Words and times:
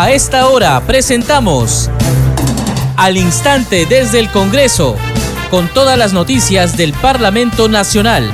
A 0.00 0.12
esta 0.12 0.46
hora 0.46 0.80
presentamos 0.86 1.90
Al 2.96 3.16
Instante 3.16 3.84
desde 3.84 4.20
el 4.20 4.30
Congreso, 4.30 4.94
con 5.50 5.66
todas 5.66 5.98
las 5.98 6.12
noticias 6.12 6.76
del 6.76 6.92
Parlamento 6.92 7.68
Nacional. 7.68 8.30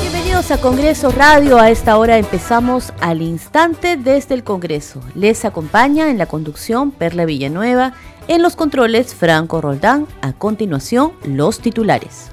Bienvenidos 0.00 0.50
a 0.50 0.58
Congreso 0.62 1.10
Radio. 1.10 1.58
A 1.58 1.68
esta 1.68 1.98
hora 1.98 2.16
empezamos 2.16 2.94
al 3.00 3.20
instante 3.20 3.98
desde 3.98 4.34
el 4.34 4.42
Congreso. 4.42 5.02
Les 5.14 5.44
acompaña 5.44 6.08
en 6.08 6.16
la 6.16 6.24
conducción 6.24 6.90
Perla 6.90 7.26
Villanueva, 7.26 7.92
en 8.28 8.40
los 8.40 8.56
controles 8.56 9.14
Franco 9.14 9.60
Roldán. 9.60 10.06
A 10.22 10.32
continuación, 10.32 11.12
los 11.22 11.60
titulares. 11.60 12.30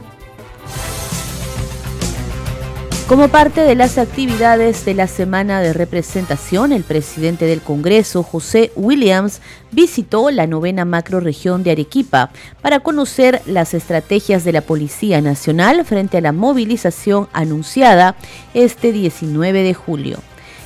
Como 3.07 3.27
parte 3.27 3.61
de 3.61 3.75
las 3.75 3.99
actividades 3.99 4.83
de 4.83 4.95
la 4.95 5.05
semana 5.05 5.61
de 5.61 5.73
representación, 5.73 6.71
el 6.71 6.83
presidente 6.83 7.45
del 7.45 7.61
Congreso, 7.61 8.23
José 8.23 8.71
Williams, 8.75 9.41
visitó 9.71 10.31
la 10.31 10.47
novena 10.47 10.85
macroregión 10.85 11.63
de 11.63 11.69
Arequipa 11.69 12.31
para 12.63 12.79
conocer 12.79 13.43
las 13.45 13.75
estrategias 13.75 14.43
de 14.43 14.53
la 14.53 14.61
Policía 14.61 15.21
Nacional 15.21 15.85
frente 15.85 16.17
a 16.17 16.21
la 16.21 16.31
movilización 16.31 17.27
anunciada 17.31 18.15
este 18.55 18.91
19 18.91 19.61
de 19.61 19.73
julio. 19.75 20.17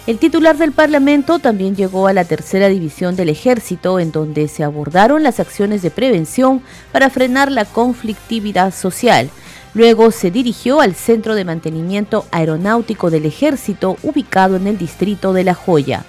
El 0.07 0.17
titular 0.17 0.57
del 0.57 0.71
Parlamento 0.71 1.40
también 1.40 1.76
llegó 1.76 2.07
a 2.07 2.13
la 2.13 2.23
tercera 2.23 2.70
división 2.70 3.17
del 3.17 3.27
ejército, 3.27 3.99
en 3.99 4.13
donde 4.13 4.48
se 4.48 4.63
abordaron 4.63 5.23
las 5.23 5.41
acciones 5.41 5.81
de 5.81 5.91
prevención 5.91 6.62
para 6.93 7.09
frenar 7.09 7.51
la 7.51 7.65
conflictividad 7.65 8.73
social 8.73 9.29
Luego 9.73 10.12
se 10.12 10.32
dirigió 10.32 10.82
al 10.82 10.96
Centro 10.96 11.36
de 11.36 11.46
Mantenimiento 11.46 12.26
Aeronáutico 12.32 13.10
del 13.10 13.26
Ejército, 13.26 13.98
ubicado 14.02 14.55
en 14.55 14.68
el 14.68 14.77
distrito 14.77 15.32
de 15.34 15.43
La 15.43 15.54
Joya. 15.54 16.05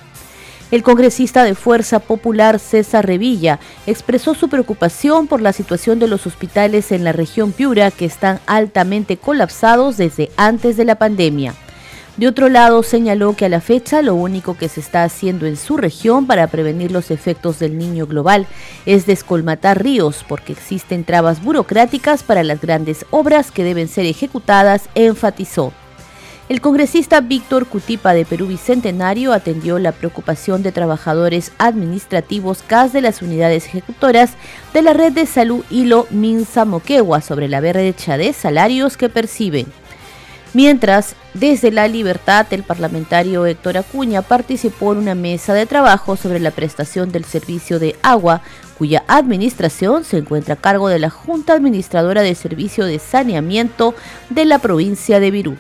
El 0.71 0.83
congresista 0.85 1.43
de 1.43 1.57
Fuerza 1.57 1.99
Popular 1.99 2.61
César 2.61 3.05
Revilla 3.05 3.59
expresó 3.87 4.35
su 4.35 4.49
preocupación 4.49 5.27
por 5.27 5.43
la 5.43 5.53
situación 5.53 5.99
de 5.99 6.07
los 6.07 6.27
hospitales 6.27 6.93
en 6.93 7.03
la 7.03 7.13
región 7.13 7.51
Piura 7.51 7.91
que 7.91 8.05
están 8.05 8.41
altamente 8.47 9.17
colapsados 9.17 9.97
desde 9.97 10.31
antes 10.37 10.77
de 10.77 10.85
la 10.85 10.95
pandemia. 10.95 11.55
De 12.21 12.29
otro 12.29 12.51
lado, 12.51 12.83
señaló 12.83 13.35
que 13.35 13.47
a 13.47 13.49
la 13.49 13.63
fecha 13.63 14.03
lo 14.03 14.15
único 14.15 14.55
que 14.55 14.69
se 14.69 14.81
está 14.81 15.05
haciendo 15.05 15.47
en 15.47 15.57
su 15.57 15.79
región 15.79 16.27
para 16.27 16.49
prevenir 16.49 16.93
los 16.93 17.11
efectos 17.11 17.59
del 17.59 17.79
niño 17.79 18.07
global 18.07 18.47
es 18.85 19.07
descolmatar 19.07 19.83
ríos 19.83 20.23
porque 20.29 20.53
existen 20.53 21.05
trabas 21.05 21.43
burocráticas 21.43 22.23
para 22.23 22.45
las 22.45 22.61
grandes 22.61 23.07
obras 23.09 23.51
que 23.51 23.65
deben 23.65 23.89
ser 23.89 24.05
ejecutadas, 24.05 24.91
enfatizó. 24.95 25.73
El 26.51 26.61
congresista 26.61 27.23
Víctor 27.23 27.67
Cutipa 27.67 28.13
de 28.13 28.27
Perú 28.27 28.49
Bicentenario 28.49 29.33
atendió 29.33 29.79
la 29.79 29.93
preocupación 29.93 30.63
de 30.63 30.73
trabajadores 30.73 31.53
administrativos 31.57 32.63
CAS 32.67 32.93
de 32.93 33.01
las 33.01 33.23
unidades 33.23 33.65
ejecutoras 33.65 34.33
de 34.75 34.83
la 34.83 34.93
red 34.93 35.13
de 35.13 35.25
salud 35.25 35.65
Hilo 35.71 36.07
Minsa 36.11 36.67
Moquegua 36.67 37.23
sobre 37.23 37.49
la 37.49 37.63
brecha 37.63 38.19
de 38.19 38.35
salarios 38.35 38.99
que 38.99 39.09
perciben. 39.09 39.80
Mientras, 40.53 41.15
desde 41.33 41.71
la 41.71 41.87
libertad, 41.87 42.47
el 42.51 42.65
parlamentario 42.65 43.47
Héctor 43.47 43.79
Acuña 43.79 44.23
participó 44.23 44.93
en 44.93 44.99
una 44.99 45.15
mesa 45.15 45.55
de 45.55 45.65
trabajo 45.65 46.17
sobre 46.17 46.41
la 46.41 46.51
prestación 46.51 47.13
del 47.13 47.25
servicio 47.25 47.79
de 47.79 47.95
agua, 48.03 48.43
cuya 48.77 49.05
administración 49.07 50.03
se 50.05 50.19
encuentra 50.19 50.55
a 50.55 50.57
cargo 50.57 50.89
de 50.89 50.99
la 50.99 51.11
Junta 51.11 51.53
Administradora 51.53 52.23
de 52.23 52.35
Servicio 52.35 52.85
de 52.85 52.99
Saneamiento 52.99 53.95
de 54.29 54.45
la 54.45 54.59
provincia 54.59 55.21
de 55.21 55.31
Virú. 55.31 55.57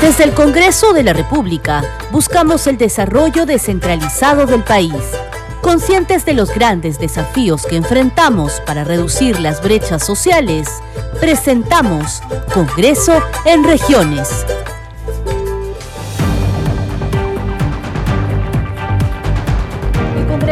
Desde 0.00 0.24
el 0.24 0.32
Congreso 0.32 0.92
de 0.92 1.02
la 1.02 1.14
República, 1.14 1.82
buscamos 2.12 2.66
el 2.66 2.76
desarrollo 2.76 3.46
descentralizado 3.46 4.46
del 4.46 4.62
país 4.62 4.92
Conscientes 5.64 6.26
de 6.26 6.34
los 6.34 6.54
grandes 6.54 6.98
desafíos 6.98 7.64
que 7.64 7.76
enfrentamos 7.76 8.60
para 8.66 8.84
reducir 8.84 9.40
las 9.40 9.62
brechas 9.62 10.04
sociales, 10.04 10.68
presentamos 11.20 12.20
Congreso 12.52 13.18
en 13.46 13.64
Regiones. 13.64 14.44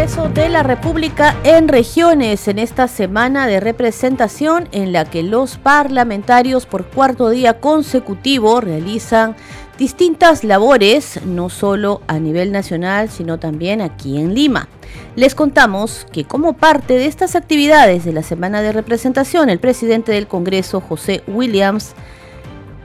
Congreso 0.02 0.28
de 0.30 0.48
la 0.48 0.64
República 0.64 1.36
en 1.44 1.68
Regiones 1.68 2.48
en 2.48 2.58
esta 2.58 2.88
semana 2.88 3.46
de 3.46 3.60
representación 3.60 4.68
en 4.72 4.90
la 4.90 5.04
que 5.04 5.22
los 5.22 5.58
parlamentarios 5.58 6.66
por 6.66 6.86
cuarto 6.86 7.30
día 7.30 7.60
consecutivo 7.60 8.60
realizan 8.60 9.36
distintas 9.78 10.42
labores, 10.42 11.20
no 11.24 11.48
solo 11.50 12.02
a 12.08 12.18
nivel 12.18 12.50
nacional, 12.50 13.10
sino 13.10 13.38
también 13.38 13.80
aquí 13.80 14.18
en 14.18 14.34
Lima. 14.34 14.68
Les 15.14 15.36
contamos 15.36 16.04
que 16.10 16.24
como 16.24 16.54
parte 16.54 16.94
de 16.94 17.06
estas 17.06 17.36
actividades 17.36 18.04
de 18.04 18.12
la 18.12 18.24
semana 18.24 18.60
de 18.60 18.72
representación, 18.72 19.50
el 19.50 19.60
presidente 19.60 20.10
del 20.10 20.26
Congreso, 20.26 20.80
José 20.80 21.22
Williams, 21.28 21.94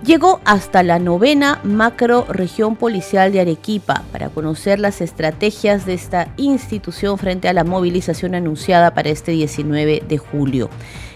llegó 0.07 0.39
hasta 0.45 0.83
la 0.83 0.99
novena 0.99 1.59
macro 1.65 2.25
región 2.29 2.77
policial 2.77 3.33
de 3.33 3.41
Arequipa 3.41 4.03
para 4.13 4.29
conocer 4.29 4.79
las 4.79 5.01
estrategias 5.01 5.85
de 5.85 5.93
esta 5.93 6.29
institución 6.37 7.17
frente 7.17 7.49
a 7.49 7.53
la 7.53 7.65
movilización 7.65 8.33
anunciada 8.33 8.93
para 8.93 9.09
este 9.09 9.33
19 9.33 10.03
de 10.07 10.17
julio. 10.17 10.69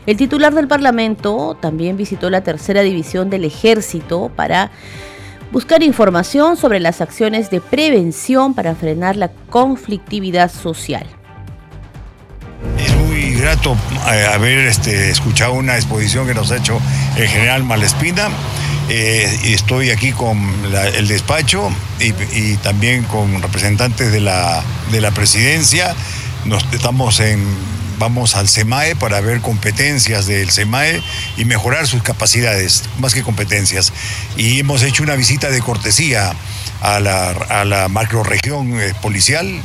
El 0.05 0.17
titular 0.17 0.53
del 0.53 0.67
Parlamento 0.67 1.57
también 1.61 1.95
visitó 1.95 2.29
la 2.29 2.43
tercera 2.43 2.81
división 2.81 3.29
del 3.29 3.45
ejército 3.45 4.29
para 4.35 4.71
buscar 5.53 5.83
información 5.83 6.57
sobre 6.57 6.81
las 6.81 6.99
acciones 6.99 7.49
de 7.49 7.61
prevención 7.61 8.53
para 8.53 8.75
frenar 8.75 9.15
la 9.15 9.31
conflictividad 9.49 10.51
social. 10.51 11.07
Muy 13.41 13.47
grato 13.47 13.75
eh, 14.13 14.27
haber 14.31 14.67
este, 14.67 15.09
escuchado 15.09 15.53
una 15.53 15.75
exposición 15.75 16.27
que 16.27 16.35
nos 16.35 16.51
ha 16.51 16.57
hecho 16.57 16.79
el 17.15 17.27
general 17.27 17.63
Malespina. 17.63 18.29
Eh, 18.87 19.35
estoy 19.45 19.89
aquí 19.89 20.11
con 20.11 20.37
el 20.93 21.07
despacho 21.07 21.71
y, 21.99 22.55
también 22.57 23.03
con 23.05 23.41
representantes 23.41 24.11
de 24.11 24.19
la, 24.19 24.63
de 24.91 25.01
la 25.01 25.09
presidencia. 25.09 25.95
Nos, 26.45 26.67
estamos 26.71 27.19
en 27.19 27.43
vamos 27.97 28.35
al 28.35 28.47
SEMAE 28.47 28.95
para 28.95 29.21
ver 29.21 29.41
competencias 29.41 30.27
del 30.27 30.51
SEMAE 30.51 31.01
y 31.35 31.45
mejorar 31.45 31.87
sus 31.87 32.03
capacidades, 32.03 32.83
más 32.99 33.15
que 33.15 33.23
competencias. 33.23 33.91
Y 34.37 34.59
hemos 34.59 34.83
hecho 34.83 35.01
una 35.01 35.15
visita 35.15 35.49
de 35.49 35.61
cortesía 35.61 36.31
a 36.81 36.99
la, 36.99 37.31
a 37.31 37.65
la 37.65 37.87
macroregión 37.87 38.79
eh, 38.79 38.93
policial 39.01 39.63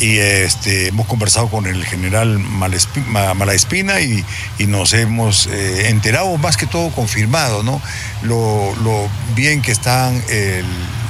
y 0.00 0.18
este, 0.18 0.88
hemos 0.88 1.06
conversado 1.06 1.48
con 1.48 1.66
el 1.66 1.84
general 1.84 2.38
Malaespina 2.38 4.00
y, 4.00 4.24
y 4.58 4.66
nos 4.66 4.94
hemos 4.94 5.46
eh, 5.46 5.88
enterado, 5.88 6.36
más 6.38 6.56
que 6.56 6.66
todo 6.66 6.90
confirmado, 6.90 7.62
¿no? 7.62 7.80
Lo, 8.22 8.74
lo 8.82 9.08
bien 9.34 9.60
que 9.60 9.72
están 9.72 10.22
el 10.30 10.64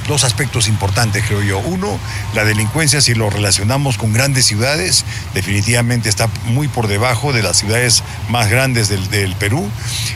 dos 0.07 0.23
aspectos 0.23 0.67
importantes, 0.67 1.23
creo 1.27 1.41
yo. 1.41 1.59
Uno, 1.59 1.99
la 2.33 2.43
delincuencia, 2.43 3.01
si 3.01 3.13
lo 3.13 3.29
relacionamos 3.29 3.97
con 3.97 4.13
grandes 4.13 4.45
ciudades, 4.45 5.05
definitivamente 5.33 6.09
está 6.09 6.27
muy 6.45 6.67
por 6.67 6.87
debajo 6.87 7.33
de 7.33 7.43
las 7.43 7.57
ciudades 7.57 8.03
más 8.29 8.49
grandes 8.49 8.89
del, 8.89 9.35
Perú. 9.35 9.67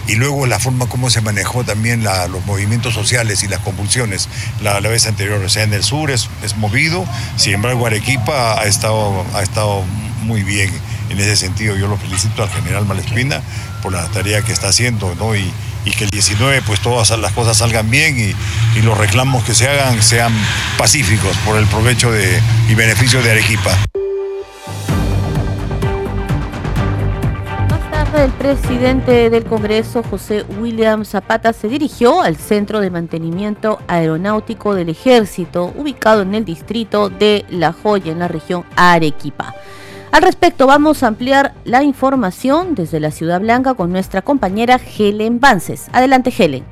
Y 0.07 0.15
luego 0.15 0.45
la 0.45 0.59
forma 0.59 0.87
como 0.87 1.09
se 1.09 1.21
manejó 1.21 1.63
también 1.63 2.03
los 2.03 2.45
movimientos 2.45 2.93
sociales 2.93 3.43
y 3.43 3.47
las 3.47 3.59
convulsiones 3.59 4.29
la, 4.61 4.79
la 4.81 4.89
vez 4.89 5.05
anterior. 5.07 5.41
O 5.43 5.49
sea, 5.49 5.63
en 5.63 5.73
el 5.73 5.83
sur 5.83 6.11
es, 6.11 6.29
es 6.43 6.57
movido, 6.57 7.05
sin 7.37 7.53
embargo 7.53 7.87
Arequipa 7.87 8.59
ha 8.59 8.65
estado, 8.65 9.25
ha 9.33 9.41
estado 9.41 9.83
muy 10.23 10.43
bien 10.43 10.71
en 11.09 11.19
ese 11.19 11.35
sentido. 11.35 11.75
Yo 11.75 11.87
lo 11.87 11.97
felicito 11.97 12.43
al 12.43 12.49
general 12.49 12.85
Malespina 12.85 13.41
por 13.81 13.93
la 13.93 14.05
tarea 14.09 14.41
que 14.41 14.51
está 14.51 14.69
haciendo, 14.69 15.13
¿no? 15.15 15.35
Y, 15.35 15.51
y 15.85 15.91
que 15.91 16.03
el 16.03 16.09
19 16.09 16.63
pues 16.63 16.81
todas 16.81 17.09
las 17.17 17.31
cosas 17.31 17.57
salgan 17.57 17.89
bien 17.89 18.17
y, 18.19 18.35
los 18.81 18.97
reclamos 18.97 19.43
que 19.43 19.55
se 19.55 19.67
hagan 19.67 20.03
sean 20.03 20.33
pacíficos 20.77 21.35
por 21.37 21.57
el 21.57 21.65
provecho 21.65 22.11
de, 22.11 22.39
y 22.69 22.75
beneficio 22.75 23.21
de 23.23 23.31
Arequipa. 23.31 23.71
Más 27.69 27.91
tarde 27.91 28.25
el 28.25 28.31
presidente 28.31 29.29
del 29.29 29.45
Congreso, 29.45 30.03
José 30.03 30.45
William 30.59 31.05
Zapata, 31.05 31.53
se 31.53 31.67
dirigió 31.67 32.21
al 32.21 32.35
Centro 32.35 32.79
de 32.79 32.91
Mantenimiento 32.91 33.79
Aeronáutico 33.87 34.75
del 34.75 34.89
Ejército, 34.89 35.73
ubicado 35.75 36.21
en 36.21 36.35
el 36.35 36.45
distrito 36.45 37.09
de 37.09 37.45
La 37.49 37.71
Joya, 37.71 38.11
en 38.11 38.19
la 38.19 38.27
región 38.27 38.65
Arequipa. 38.75 39.55
Al 40.15 40.21
respecto, 40.21 40.65
vamos 40.65 41.03
a 41.03 41.07
ampliar 41.07 41.53
la 41.65 41.83
información 41.83 42.73
desde 42.73 43.01
la 43.01 43.11
Ciudad 43.11 43.41
Blanca 43.41 43.73
con 43.73 43.91
nuestra 43.91 44.21
compañera 44.21 44.79
Helen 44.79 45.41
Vances. 45.41 45.87
Adelante, 45.91 46.33
Helen. 46.37 46.63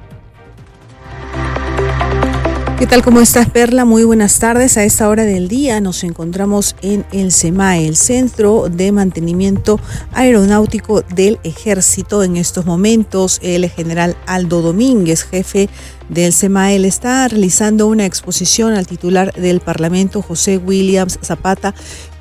¿Qué 2.80 2.88
tal? 2.88 3.04
¿Cómo 3.04 3.20
estás, 3.20 3.50
Perla? 3.50 3.84
Muy 3.84 4.06
buenas 4.06 4.40
tardes. 4.40 4.78
A 4.78 4.86
esta 4.86 5.10
hora 5.10 5.24
del 5.24 5.50
día 5.50 5.82
nos 5.82 6.06
encontramos 6.06 6.78
en 6.82 7.06
el 7.12 7.34
SEMAE, 7.34 7.86
el 7.86 7.98
Centro 7.98 8.70
de 8.70 8.94
Mantenimiento 8.94 9.78
Aeronáutico 10.14 11.02
del 11.02 11.38
Ejército. 11.44 12.24
En 12.24 12.38
estos 12.38 12.66
momentos, 12.66 13.40
el 13.42 13.70
general 13.70 14.16
Aldo 14.26 14.62
Domínguez, 14.62 15.24
jefe 15.24 15.68
del 16.10 16.34
SEMAEL 16.34 16.86
está 16.86 17.28
realizando 17.28 17.88
una 17.88 18.06
exposición 18.06 18.74
al 18.74 18.88
titular 18.88 19.34
del 19.34 19.60
Parlamento, 19.60 20.22
José 20.22 20.58
Williams 20.58 21.20
Zapata, 21.24 21.74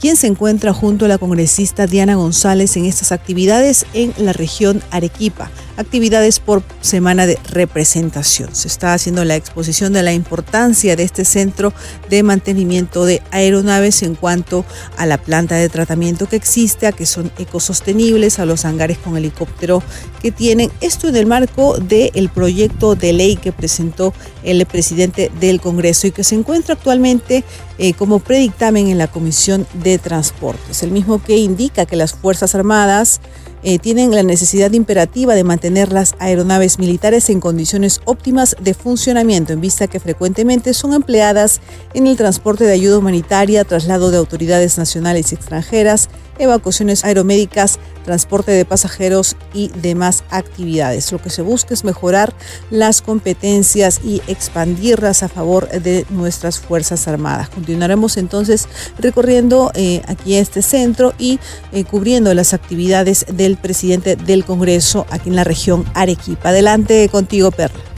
quien 0.03 0.17
se 0.17 0.27
encuentra 0.27 0.73
junto 0.73 1.05
a 1.05 1.09
la 1.09 1.17
congresista 1.17 1.87
Diana 1.87 2.17
González 2.17 2.77
en 2.77 2.87
estas 2.87 3.13
actividades 3.13 3.87
en 3.95 4.13
la 4.19 4.33
región 4.33 4.83
Arequipa, 4.91 5.49
actividades 5.77 6.41
por 6.41 6.65
semana 6.81 7.25
de 7.25 7.39
representación. 7.49 8.53
Se 8.53 8.67
está 8.67 8.95
haciendo 8.95 9.25
la 9.25 9.37
exposición 9.37 9.93
de 9.93 10.03
la 10.03 10.13
importancia 10.13 10.97
de 10.97 11.05
este 11.05 11.25
centro 11.25 11.73
de 12.11 12.25
mantenimiento 12.25 13.05
de 13.05 13.23
aeronaves 13.31 14.03
en 14.03 14.17
cuanto 14.17 14.65
a 14.97 15.07
la 15.07 15.19
planta 15.19 15.55
de 15.55 15.69
tratamiento 15.69 16.29
que 16.29 16.35
existe, 16.35 16.89
a 16.89 16.93
que 16.93 17.07
son 17.07 17.31
ecosostenibles, 17.39 18.41
a 18.41 18.45
los 18.45 18.65
hangares 18.65 18.99
con 18.99 19.17
helicóptero 19.17 19.85
que 20.21 20.33
tienen. 20.33 20.73
Esto 20.81 21.07
en 21.07 21.15
el 21.15 21.27
marco 21.27 21.79
del 21.79 22.29
proyecto 22.29 22.97
de 22.97 23.13
ley 23.13 23.37
que 23.37 23.53
presentó 23.53 24.13
el 24.43 24.67
presidente 24.67 25.31
del 25.39 25.61
Congreso 25.61 26.09
y 26.09 26.11
que 26.11 26.25
se 26.25 26.35
encuentra 26.35 26.75
actualmente 26.75 27.45
eh, 27.79 27.93
como 27.95 28.19
predictamen 28.19 28.89
en 28.89 28.99
la 28.99 29.07
Comisión 29.07 29.65
de 29.75 29.92
Transportes, 29.99 30.83
el 30.83 30.91
mismo 30.91 31.23
que 31.23 31.37
indica 31.37 31.87
que 31.87 31.97
las 31.97 32.15
Fuerzas 32.15 32.55
Armadas 32.55 33.21
eh, 33.65 33.79
tienen 33.79 34.11
la 34.11 34.25
necesidad 34.25 34.73
imperativa 34.73 35.37
de 35.37 35.45
mantener 35.45 35.93
las 35.93 36.17
aeronaves 36.19 36.81
militares 36.81 37.31
en 37.31 37.39
condiciones 37.39 38.01
óptimas 38.07 38.57
de 38.61 38.75
funcionamiento, 38.75 39.53
en 39.53 39.61
vista 39.61 39.87
que 39.87 40.01
frecuentemente 40.01 40.75
son 40.75 40.95
empleadas 40.95 41.61
en 41.95 42.09
el 42.09 42.17
transporte 42.17 42.65
de 42.65 42.73
ayuda 42.73 42.99
humanitaria, 42.99 43.65
traslado 43.65 44.11
de 44.11 44.17
autoridades 44.17 44.79
nacionales 44.79 45.31
y 45.31 45.37
extranjeras, 45.37 46.09
evacuaciones 46.43 47.05
aeromédicas, 47.05 47.79
transporte 48.05 48.53
de 48.53 48.65
pasajeros 48.65 49.37
y 49.55 49.69
demás 49.69 50.25
actividades. 50.31 51.13
Lo 51.13 51.21
que 51.21 51.31
se 51.31 51.43
busca 51.43 51.75
es 51.75 51.85
mejorar 51.85 52.35
las 52.71 53.03
competencias 53.03 54.01
y 54.05 54.23
expandirlas 54.27 55.23
a 55.23 55.29
favor 55.29 55.69
de 55.69 56.07
nuestras 56.11 56.59
Fuerzas 56.59 57.07
Armadas. 57.09 57.49
Continuaremos 57.49 58.17
entonces 58.17 58.69
recorriendo 58.99 59.71
eh, 59.75 60.03
aquí 60.07 60.35
este 60.35 60.63
centro 60.63 61.15
y 61.19 61.39
eh, 61.73 61.85
cubriendo 61.85 62.35
las 62.35 62.55
actividades 62.55 63.27
del 63.33 63.57
presidente 63.57 64.17
del 64.17 64.45
Congreso 64.45 65.07
aquí 65.11 65.29
en 65.29 65.37
la 65.37 65.45
región 65.45 65.85
Arequipa. 65.95 66.51
Adelante 66.51 67.09
contigo, 67.09 67.51
Perla. 67.51 67.92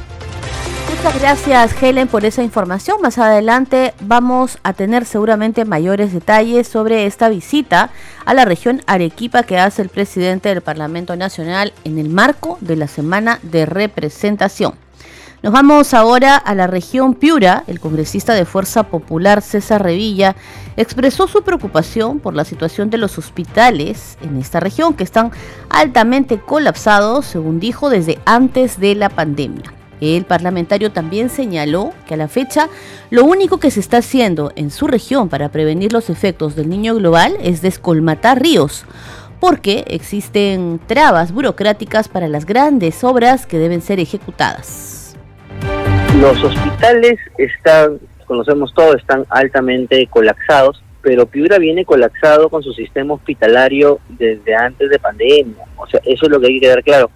Muchas 1.04 1.20
gracias 1.20 1.82
Helen 1.82 2.08
por 2.08 2.24
esa 2.24 2.42
información. 2.42 3.02
Más 3.02 3.18
adelante 3.18 3.92
vamos 4.00 4.56
a 4.62 4.72
tener 4.72 5.04
seguramente 5.04 5.66
mayores 5.66 6.14
detalles 6.14 6.66
sobre 6.66 7.04
esta 7.04 7.28
visita 7.28 7.90
a 8.24 8.32
la 8.32 8.46
región 8.46 8.80
Arequipa 8.86 9.42
que 9.42 9.58
hace 9.58 9.82
el 9.82 9.90
presidente 9.90 10.48
del 10.48 10.62
Parlamento 10.62 11.14
Nacional 11.14 11.74
en 11.84 11.98
el 11.98 12.08
marco 12.08 12.56
de 12.62 12.76
la 12.76 12.88
semana 12.88 13.38
de 13.42 13.66
representación. 13.66 14.76
Nos 15.42 15.52
vamos 15.52 15.92
ahora 15.92 16.38
a 16.38 16.54
la 16.54 16.68
región 16.68 17.12
Piura. 17.12 17.64
El 17.66 17.80
congresista 17.80 18.32
de 18.32 18.46
Fuerza 18.46 18.84
Popular 18.84 19.42
César 19.42 19.82
Revilla 19.82 20.36
expresó 20.78 21.28
su 21.28 21.42
preocupación 21.42 22.18
por 22.18 22.32
la 22.32 22.46
situación 22.46 22.88
de 22.88 22.96
los 22.96 23.18
hospitales 23.18 24.16
en 24.22 24.38
esta 24.38 24.58
región 24.58 24.94
que 24.94 25.04
están 25.04 25.32
altamente 25.68 26.40
colapsados, 26.40 27.26
según 27.26 27.60
dijo, 27.60 27.90
desde 27.90 28.18
antes 28.24 28.80
de 28.80 28.94
la 28.94 29.10
pandemia. 29.10 29.73
El 30.00 30.24
parlamentario 30.24 30.90
también 30.90 31.30
señaló 31.30 31.92
que 32.06 32.14
a 32.14 32.16
la 32.16 32.28
fecha 32.28 32.68
lo 33.10 33.24
único 33.24 33.58
que 33.58 33.70
se 33.70 33.80
está 33.80 33.98
haciendo 33.98 34.52
en 34.56 34.70
su 34.70 34.86
región 34.86 35.28
para 35.28 35.50
prevenir 35.50 35.92
los 35.92 36.10
efectos 36.10 36.56
del 36.56 36.68
niño 36.68 36.94
global 36.94 37.36
es 37.42 37.62
descolmatar 37.62 38.42
ríos, 38.42 38.84
porque 39.40 39.84
existen 39.86 40.80
trabas 40.86 41.32
burocráticas 41.32 42.08
para 42.08 42.28
las 42.28 42.44
grandes 42.46 43.04
obras 43.04 43.46
que 43.46 43.58
deben 43.58 43.82
ser 43.82 44.00
ejecutadas. 44.00 45.16
Los 46.20 46.42
hospitales 46.42 47.18
están, 47.38 47.98
conocemos 48.26 48.72
todo, 48.74 48.96
están 48.96 49.24
altamente 49.30 50.06
colapsados, 50.08 50.82
pero 51.02 51.26
Piura 51.26 51.58
viene 51.58 51.84
colapsado 51.84 52.48
con 52.48 52.62
su 52.62 52.72
sistema 52.72 53.14
hospitalario 53.14 54.00
desde 54.08 54.54
antes 54.54 54.88
de 54.88 54.98
pandemia. 54.98 55.64
O 55.76 55.86
sea, 55.86 56.00
eso 56.04 56.26
es 56.26 56.30
lo 56.30 56.40
que 56.40 56.46
hay 56.46 56.54
que 56.54 56.66
quedar 56.66 56.82
claro 56.82 57.10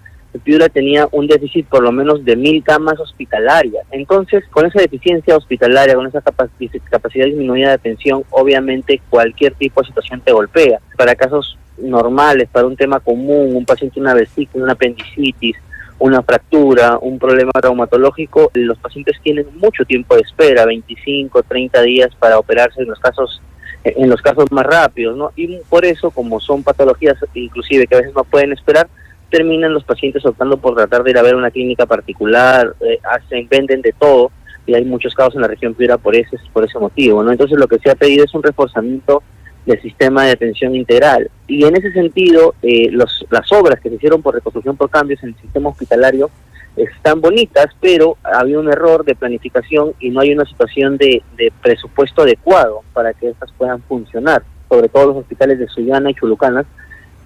Piura 0.45 0.69
tenía 0.69 1.09
un 1.11 1.27
déficit 1.27 1.67
por 1.67 1.83
lo 1.83 1.91
menos 1.91 2.25
de 2.25 2.37
mil 2.37 2.63
camas 2.63 3.01
hospitalarias. 3.01 3.87
Entonces, 3.91 4.45
con 4.51 4.67
esa 4.67 4.81
deficiencia 4.81 5.37
hospitalaria, 5.37 5.95
con 5.95 6.07
esa 6.07 6.21
capacidad 6.21 7.25
disminuida 7.25 7.69
de 7.69 7.75
atención, 7.75 8.25
obviamente 8.31 9.01
cualquier 9.09 9.55
tipo 9.55 9.81
de 9.81 9.89
situación 9.89 10.21
te 10.21 10.33
golpea. 10.33 10.81
Para 10.97 11.15
casos 11.15 11.59
normales, 11.79 12.49
para 12.51 12.67
un 12.67 12.77
tema 12.77 13.01
común, 13.01 13.57
un 13.57 13.65
paciente 13.65 14.01
una 14.01 14.15
vesícula, 14.15 14.65
una 14.65 14.73
apendicitis, 14.75 15.57
una 15.99 16.23
fractura, 16.23 16.99
un 17.01 17.19
problema 17.19 17.53
traumatológico, 17.53 18.51
los 18.55 18.79
pacientes 18.79 19.17
tienen 19.23 19.47
mucho 19.57 19.85
tiempo 19.85 20.15
de 20.15 20.23
espera, 20.23 20.67
25, 20.67 21.43
30 21.43 21.83
días 21.83 22.15
para 22.17 22.39
operarse 22.39 22.83
en 22.83 22.89
los 22.89 22.99
casos 23.01 23.41
en 23.85 24.11
los 24.11 24.21
casos 24.21 24.51
más 24.51 24.67
rápidos, 24.67 25.17
¿no? 25.17 25.31
Y 25.37 25.57
por 25.69 25.85
eso, 25.85 26.11
como 26.11 26.41
son 26.41 26.63
patologías 26.63 27.17
inclusive 27.33 27.87
que 27.87 27.95
a 27.95 27.99
veces 27.99 28.15
no 28.15 28.25
pueden 28.25 28.53
esperar, 28.53 28.89
terminan 29.31 29.75
los 29.75 29.85
pacientes 29.85 30.25
optando 30.25 30.57
por 30.57 30.75
tratar 30.75 31.03
de 31.03 31.11
ir 31.11 31.19
a 31.19 31.23
ver 31.23 31.35
una 31.35 31.51
clínica 31.51 31.87
particular, 31.87 32.75
eh, 32.81 32.99
hacen, 33.05 33.47
venden 33.49 33.83
de 33.83 33.93
todo, 33.93 34.31
y 34.67 34.75
hay 34.75 34.85
muchos 34.85 35.15
casos 35.15 35.35
en 35.35 35.43
la 35.43 35.49
región 35.49 35.75
Piura 35.75 35.97
por 35.97 36.15
ese, 36.15 36.37
por 36.53 36.65
ese 36.65 36.79
motivo, 36.79 37.23
¿no? 37.23 37.33
Entonces 37.33 37.59
lo 37.59 37.67
que 37.67 37.79
se 37.79 37.91
ha 37.91 37.95
pedido 37.95 38.25
es 38.25 38.35
un 38.35 38.43
reforzamiento 38.43 39.23
del 39.65 39.81
sistema 39.81 40.25
de 40.25 40.33
atención 40.33 40.75
integral. 40.75 41.31
Y 41.47 41.65
en 41.65 41.77
ese 41.77 41.93
sentido, 41.93 42.55
eh, 42.63 42.91
los, 42.91 43.27
las 43.31 43.51
obras 43.53 43.81
que 43.81 43.89
se 43.89 43.97
hicieron 43.97 44.23
por 44.23 44.35
reconstrucción 44.35 44.77
por 44.77 44.91
cambios 44.91 45.23
en 45.23 45.31
el 45.31 45.37
sistema 45.37 45.71
hospitalario 45.71 46.31
están 46.77 47.21
bonitas, 47.21 47.67
pero 47.81 48.19
había 48.23 48.59
un 48.59 48.71
error 48.71 49.05
de 49.05 49.15
planificación 49.15 49.95
y 50.01 50.11
no 50.11 50.21
hay 50.21 50.33
una 50.33 50.45
situación 50.45 50.97
de, 50.97 51.23
de 51.37 51.53
presupuesto 51.63 52.23
adecuado 52.23 52.83
para 52.93 53.15
que 53.15 53.31
estas 53.31 53.51
puedan 53.53 53.83
funcionar, 53.83 54.43
sobre 54.69 54.89
todo 54.89 55.07
los 55.07 55.17
hospitales 55.17 55.59
de 55.59 55.67
Suyana 55.69 56.11
y 56.11 56.15
Chulucanas, 56.15 56.67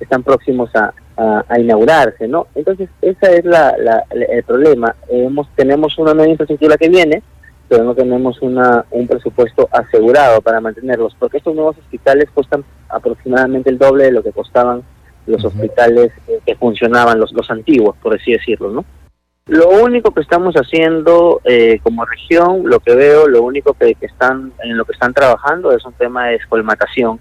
están 0.00 0.22
próximos 0.22 0.75
a, 0.75 0.94
a, 1.17 1.59
inaugurarse, 1.59 2.26
¿no? 2.29 2.47
Entonces, 2.55 2.88
ese 3.00 3.38
es 3.38 3.44
la, 3.44 3.75
el 4.11 4.43
problema. 4.44 4.94
Hemos, 5.09 5.49
tenemos 5.55 5.99
una 5.99 6.14
nueva 6.14 6.31
infraestructura 6.31 6.76
que 6.76 6.88
viene, 6.88 7.23
pero 7.69 7.85
no 7.85 7.94
tenemos 7.94 8.41
una, 8.43 8.85
un 8.91 9.06
presupuesto 9.06 9.69
asegurado 9.70 10.41
para 10.41 10.61
mantenerlos, 10.61 11.17
porque 11.19 11.38
estos 11.38 11.55
nuevos 11.55 11.76
hospitales 11.79 12.29
cuestan 12.32 12.64
aproximadamente 12.88 13.70
el 13.70 13.79
doble 13.79 14.05
de 14.05 14.12
lo 14.12 14.23
que 14.23 14.32
costaban 14.32 14.82
los 15.26 15.44
hospitales 15.44 16.11
eh, 16.29 16.41
que 16.44 16.56
funcionaban, 16.56 17.19
los, 17.19 17.32
los 17.32 17.51
antiguos, 17.51 17.96
por 18.03 18.15
así 18.15 18.32
decirlo, 18.32 18.70
¿no? 18.70 18.84
Lo 19.46 19.70
único 19.70 20.13
que 20.13 20.20
estamos 20.20 20.55
haciendo 20.55 21.41
eh, 21.44 21.81
como 21.82 22.05
región, 22.05 22.63
lo 22.65 22.81
que 22.81 22.94
veo, 22.94 23.27
lo 23.27 23.43
único 23.43 23.75
que, 23.75 23.94
que, 23.96 24.06
están 24.06 24.53
en 24.63 24.77
lo 24.77 24.84
que 24.84 24.93
están 24.93 25.13
trabajando 25.13 25.72
es 25.72 25.84
un 25.84 25.93
tema 25.94 26.27
de 26.27 26.32
descolmatación. 26.32 27.19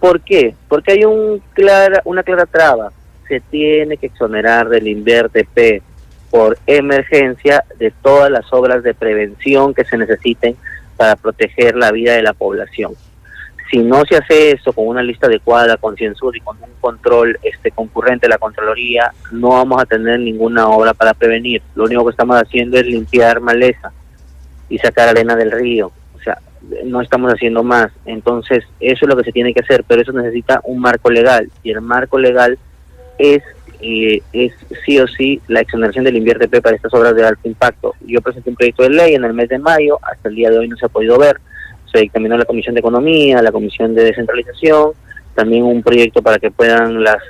¿Por 0.00 0.20
qué? 0.20 0.54
Porque 0.68 0.92
hay 0.92 1.04
un 1.04 1.40
clara, 1.52 2.02
una 2.04 2.22
clara 2.22 2.46
traba 2.46 2.90
se 3.28 3.40
tiene 3.40 3.96
que 3.96 4.06
exonerar 4.06 4.68
del 4.68 4.88
INVERTP 4.88 5.82
por 6.30 6.58
emergencia 6.66 7.64
de 7.78 7.90
todas 7.90 8.30
las 8.30 8.52
obras 8.52 8.82
de 8.82 8.94
prevención 8.94 9.72
que 9.72 9.84
se 9.84 9.96
necesiten 9.96 10.56
para 10.96 11.16
proteger 11.16 11.76
la 11.76 11.92
vida 11.92 12.14
de 12.14 12.22
la 12.22 12.32
población. 12.32 12.92
Si 13.70 13.78
no 13.78 14.04
se 14.04 14.16
hace 14.16 14.52
eso 14.52 14.72
con 14.72 14.86
una 14.86 15.02
lista 15.02 15.26
adecuada, 15.26 15.76
concienzuda 15.76 16.36
y 16.36 16.40
con 16.40 16.56
un 16.62 16.70
control 16.80 17.38
este 17.42 17.70
concurrente 17.70 18.28
la 18.28 18.38
Contraloría, 18.38 19.12
no 19.32 19.48
vamos 19.48 19.82
a 19.82 19.86
tener 19.86 20.20
ninguna 20.20 20.68
obra 20.68 20.94
para 20.94 21.14
prevenir. 21.14 21.62
Lo 21.74 21.84
único 21.84 22.04
que 22.04 22.10
estamos 22.10 22.36
haciendo 22.36 22.78
es 22.78 22.86
limpiar 22.86 23.40
maleza 23.40 23.92
y 24.68 24.78
sacar 24.78 25.08
arena 25.08 25.34
del 25.34 25.50
río. 25.50 25.90
O 26.14 26.20
sea, 26.20 26.38
no 26.84 27.00
estamos 27.00 27.32
haciendo 27.32 27.62
más. 27.62 27.90
Entonces, 28.06 28.64
eso 28.80 29.04
es 29.04 29.08
lo 29.08 29.16
que 29.16 29.24
se 29.24 29.32
tiene 29.32 29.54
que 29.54 29.60
hacer, 29.60 29.84
pero 29.86 30.02
eso 30.02 30.12
necesita 30.12 30.60
un 30.64 30.80
marco 30.80 31.10
legal. 31.10 31.50
Y 31.62 31.70
el 31.70 31.80
marco 31.80 32.18
legal 32.18 32.58
es, 33.18 33.42
eh, 33.80 34.20
es 34.32 34.52
sí 34.84 34.98
o 34.98 35.06
sí 35.06 35.40
la 35.48 35.60
exoneración 35.60 36.04
del 36.04 36.16
INVIERTP 36.16 36.60
para 36.60 36.76
estas 36.76 36.92
obras 36.94 37.14
de 37.14 37.24
alto 37.24 37.48
impacto. 37.48 37.94
Yo 38.06 38.20
presenté 38.20 38.50
un 38.50 38.56
proyecto 38.56 38.82
de 38.82 38.90
ley 38.90 39.14
en 39.14 39.24
el 39.24 39.34
mes 39.34 39.48
de 39.48 39.58
mayo, 39.58 39.98
hasta 40.02 40.28
el 40.28 40.34
día 40.34 40.50
de 40.50 40.58
hoy 40.58 40.68
no 40.68 40.76
se 40.76 40.86
ha 40.86 40.88
podido 40.88 41.18
ver, 41.18 41.40
se 41.92 42.00
dictaminó 42.00 42.36
la 42.36 42.44
Comisión 42.44 42.74
de 42.74 42.80
Economía, 42.80 43.42
la 43.42 43.52
Comisión 43.52 43.94
de 43.94 44.04
Descentralización, 44.04 44.92
también 45.34 45.64
un 45.64 45.82
proyecto 45.82 46.22
para 46.22 46.38
que 46.38 46.50
puedan 46.50 47.02
las 47.02 47.22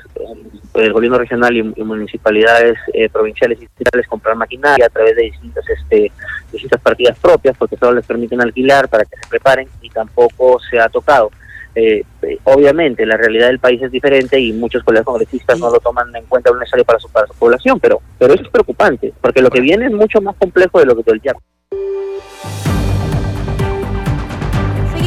el 0.75 0.93
gobierno 0.93 1.19
regional 1.19 1.57
y, 1.57 1.63
municipalidades 1.63 2.77
eh, 2.93 3.09
provinciales 3.09 3.61
y 3.61 3.65
estatales 3.65 4.09
comprar 4.09 4.35
maquinaria 4.35 4.87
a 4.87 4.89
través 4.89 5.15
de 5.15 5.23
distintas 5.23 5.65
este 5.69 6.11
distintas 6.51 6.81
partidas 6.81 7.17
propias 7.19 7.57
porque 7.57 7.77
solo 7.77 7.93
les 7.93 8.07
permiten 8.07 8.41
alquilar 8.41 8.89
para 8.89 9.05
que 9.05 9.17
se 9.17 9.29
preparen 9.29 9.69
y 9.83 9.91
tampoco 9.91 10.59
se 10.69 10.81
ha 10.81 10.89
tocado 10.89 11.31
eh, 11.75 12.05
obviamente 12.45 13.05
la 13.05 13.17
realidad 13.17 13.49
del 13.49 13.59
país 13.59 13.83
es 13.83 13.91
diferente 13.91 14.39
y 14.39 14.53
muchos 14.53 14.83
colegas 14.85 15.05
congresistas 15.05 15.59
no 15.59 15.71
lo 15.71 15.81
toman 15.81 16.15
en 16.15 16.25
cuenta 16.27 16.51
lo 16.51 16.59
necesario 16.59 16.85
para 16.85 16.99
su, 16.99 17.09
para 17.11 17.27
su 17.27 17.35
población, 17.35 17.81
pero, 17.81 18.01
pero 18.19 18.35
eso 18.35 18.45
es 18.45 18.49
preocupante, 18.51 19.13
porque 19.21 19.43
lo 19.43 19.51
que 19.51 19.61
viene 19.61 19.87
es 19.87 19.93
mucho 19.93 20.21
más 20.21 20.37
complejo 20.37 20.79
de 20.79 20.87
lo 20.87 20.97
que 20.97 21.03
todo 21.03 21.15
el 21.15 21.23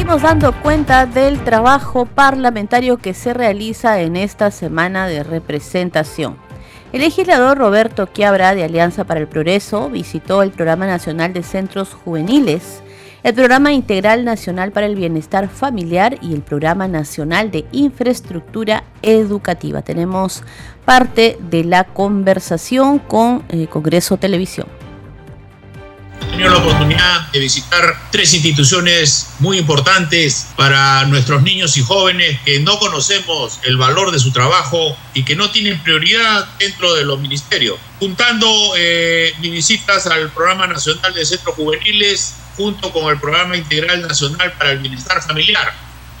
seguimos 0.08 0.22
dando 0.22 0.52
cuenta 0.62 1.04
del 1.04 1.38
trabajo 1.44 2.06
parlamentario 2.06 2.96
que 2.96 3.12
se 3.12 3.34
realiza 3.34 4.00
en 4.00 4.16
esta 4.16 4.50
semana 4.50 5.06
de 5.06 5.22
representación. 5.22 6.38
El 6.94 7.02
legislador 7.02 7.58
Roberto 7.58 8.06
Quiabra 8.06 8.54
de 8.54 8.64
Alianza 8.64 9.04
para 9.04 9.20
el 9.20 9.26
Progreso 9.26 9.90
visitó 9.90 10.42
el 10.42 10.50
Programa 10.50 10.86
Nacional 10.86 11.34
de 11.34 11.42
Centros 11.42 11.92
Juveniles, 11.92 12.82
el 13.22 13.34
Programa 13.34 13.72
Integral 13.72 14.24
Nacional 14.24 14.72
para 14.72 14.86
el 14.86 14.94
Bienestar 14.94 15.48
Familiar 15.48 16.18
y 16.22 16.34
el 16.34 16.42
Programa 16.42 16.88
Nacional 16.88 17.50
de 17.50 17.64
Infraestructura 17.72 18.84
Educativa. 19.02 19.82
Tenemos 19.82 20.42
parte 20.84 21.38
de 21.50 21.64
la 21.64 21.84
conversación 21.84 22.98
con 22.98 23.44
eh, 23.48 23.66
Congreso 23.66 24.16
Televisión 24.16 24.68
tenido 26.38 26.54
la 26.54 26.58
oportunidad 26.58 27.32
de 27.32 27.40
visitar 27.40 28.10
tres 28.12 28.32
instituciones 28.32 29.30
muy 29.40 29.58
importantes 29.58 30.46
para 30.56 31.04
nuestros 31.06 31.42
niños 31.42 31.76
y 31.76 31.82
jóvenes 31.82 32.38
que 32.44 32.60
no 32.60 32.78
conocemos 32.78 33.58
el 33.64 33.76
valor 33.76 34.12
de 34.12 34.20
su 34.20 34.30
trabajo 34.30 34.96
y 35.14 35.24
que 35.24 35.34
no 35.34 35.50
tienen 35.50 35.82
prioridad 35.82 36.46
dentro 36.60 36.94
de 36.94 37.04
los 37.04 37.18
ministerios. 37.18 37.78
Juntando 37.98 38.46
eh, 38.76 39.32
mis 39.40 39.50
visitas 39.50 40.06
al 40.06 40.30
Programa 40.30 40.68
Nacional 40.68 41.12
de 41.12 41.26
Centros 41.26 41.56
Juveniles 41.56 42.34
junto 42.58 42.92
con 42.92 43.10
el 43.10 43.20
Programa 43.20 43.56
Integral 43.56 44.02
Nacional 44.02 44.52
para 44.58 44.72
el 44.72 44.80
Bienestar 44.80 45.22
Familiar. 45.22 45.72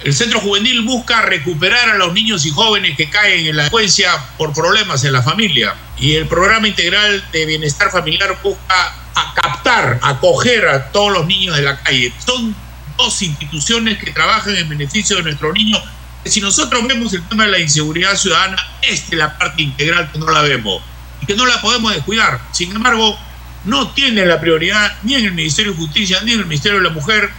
El 0.04 0.14
Centro 0.14 0.38
Juvenil 0.38 0.82
busca 0.82 1.22
recuperar 1.22 1.90
a 1.90 1.96
los 1.96 2.12
niños 2.12 2.46
y 2.46 2.50
jóvenes 2.50 2.96
que 2.96 3.10
caen 3.10 3.46
en 3.46 3.56
la 3.56 3.64
delincuencia 3.64 4.12
por 4.38 4.54
problemas 4.54 5.02
en 5.02 5.12
la 5.12 5.22
familia. 5.22 5.74
Y 5.98 6.14
el 6.14 6.28
Programa 6.28 6.68
Integral 6.68 7.24
de 7.32 7.44
Bienestar 7.44 7.90
Familiar 7.90 8.38
busca 8.40 8.94
a 9.16 9.34
captar, 9.34 9.98
acoger 10.00 10.68
a 10.68 10.92
todos 10.92 11.12
los 11.12 11.26
niños 11.26 11.56
de 11.56 11.62
la 11.62 11.76
calle. 11.82 12.12
Son 12.24 12.54
dos 12.96 13.20
instituciones 13.22 13.98
que 13.98 14.12
trabajan 14.12 14.54
en 14.54 14.68
beneficio 14.68 15.16
de 15.16 15.24
nuestros 15.24 15.52
niños. 15.52 15.82
Si 16.24 16.40
nosotros 16.40 16.86
vemos 16.86 17.12
el 17.14 17.26
tema 17.28 17.46
de 17.46 17.50
la 17.50 17.58
inseguridad 17.58 18.14
ciudadana, 18.14 18.56
esta 18.82 19.12
es 19.12 19.18
la 19.18 19.36
parte 19.36 19.62
integral 19.62 20.12
que 20.12 20.20
no 20.20 20.30
la 20.30 20.42
vemos 20.42 20.80
y 21.20 21.26
que 21.26 21.34
no 21.34 21.44
la 21.44 21.60
podemos 21.60 21.92
descuidar. 21.92 22.40
Sin 22.52 22.70
embargo, 22.70 23.18
no 23.64 23.90
tiene 23.90 24.24
la 24.26 24.40
prioridad 24.40 24.96
ni 25.02 25.14
en 25.14 25.26
el 25.26 25.32
Ministerio 25.32 25.72
de 25.72 25.78
Justicia 25.78 26.20
ni 26.24 26.32
en 26.32 26.40
el 26.40 26.46
Ministerio 26.46 26.78
de 26.78 26.84
la 26.84 26.94
Mujer 26.94 27.30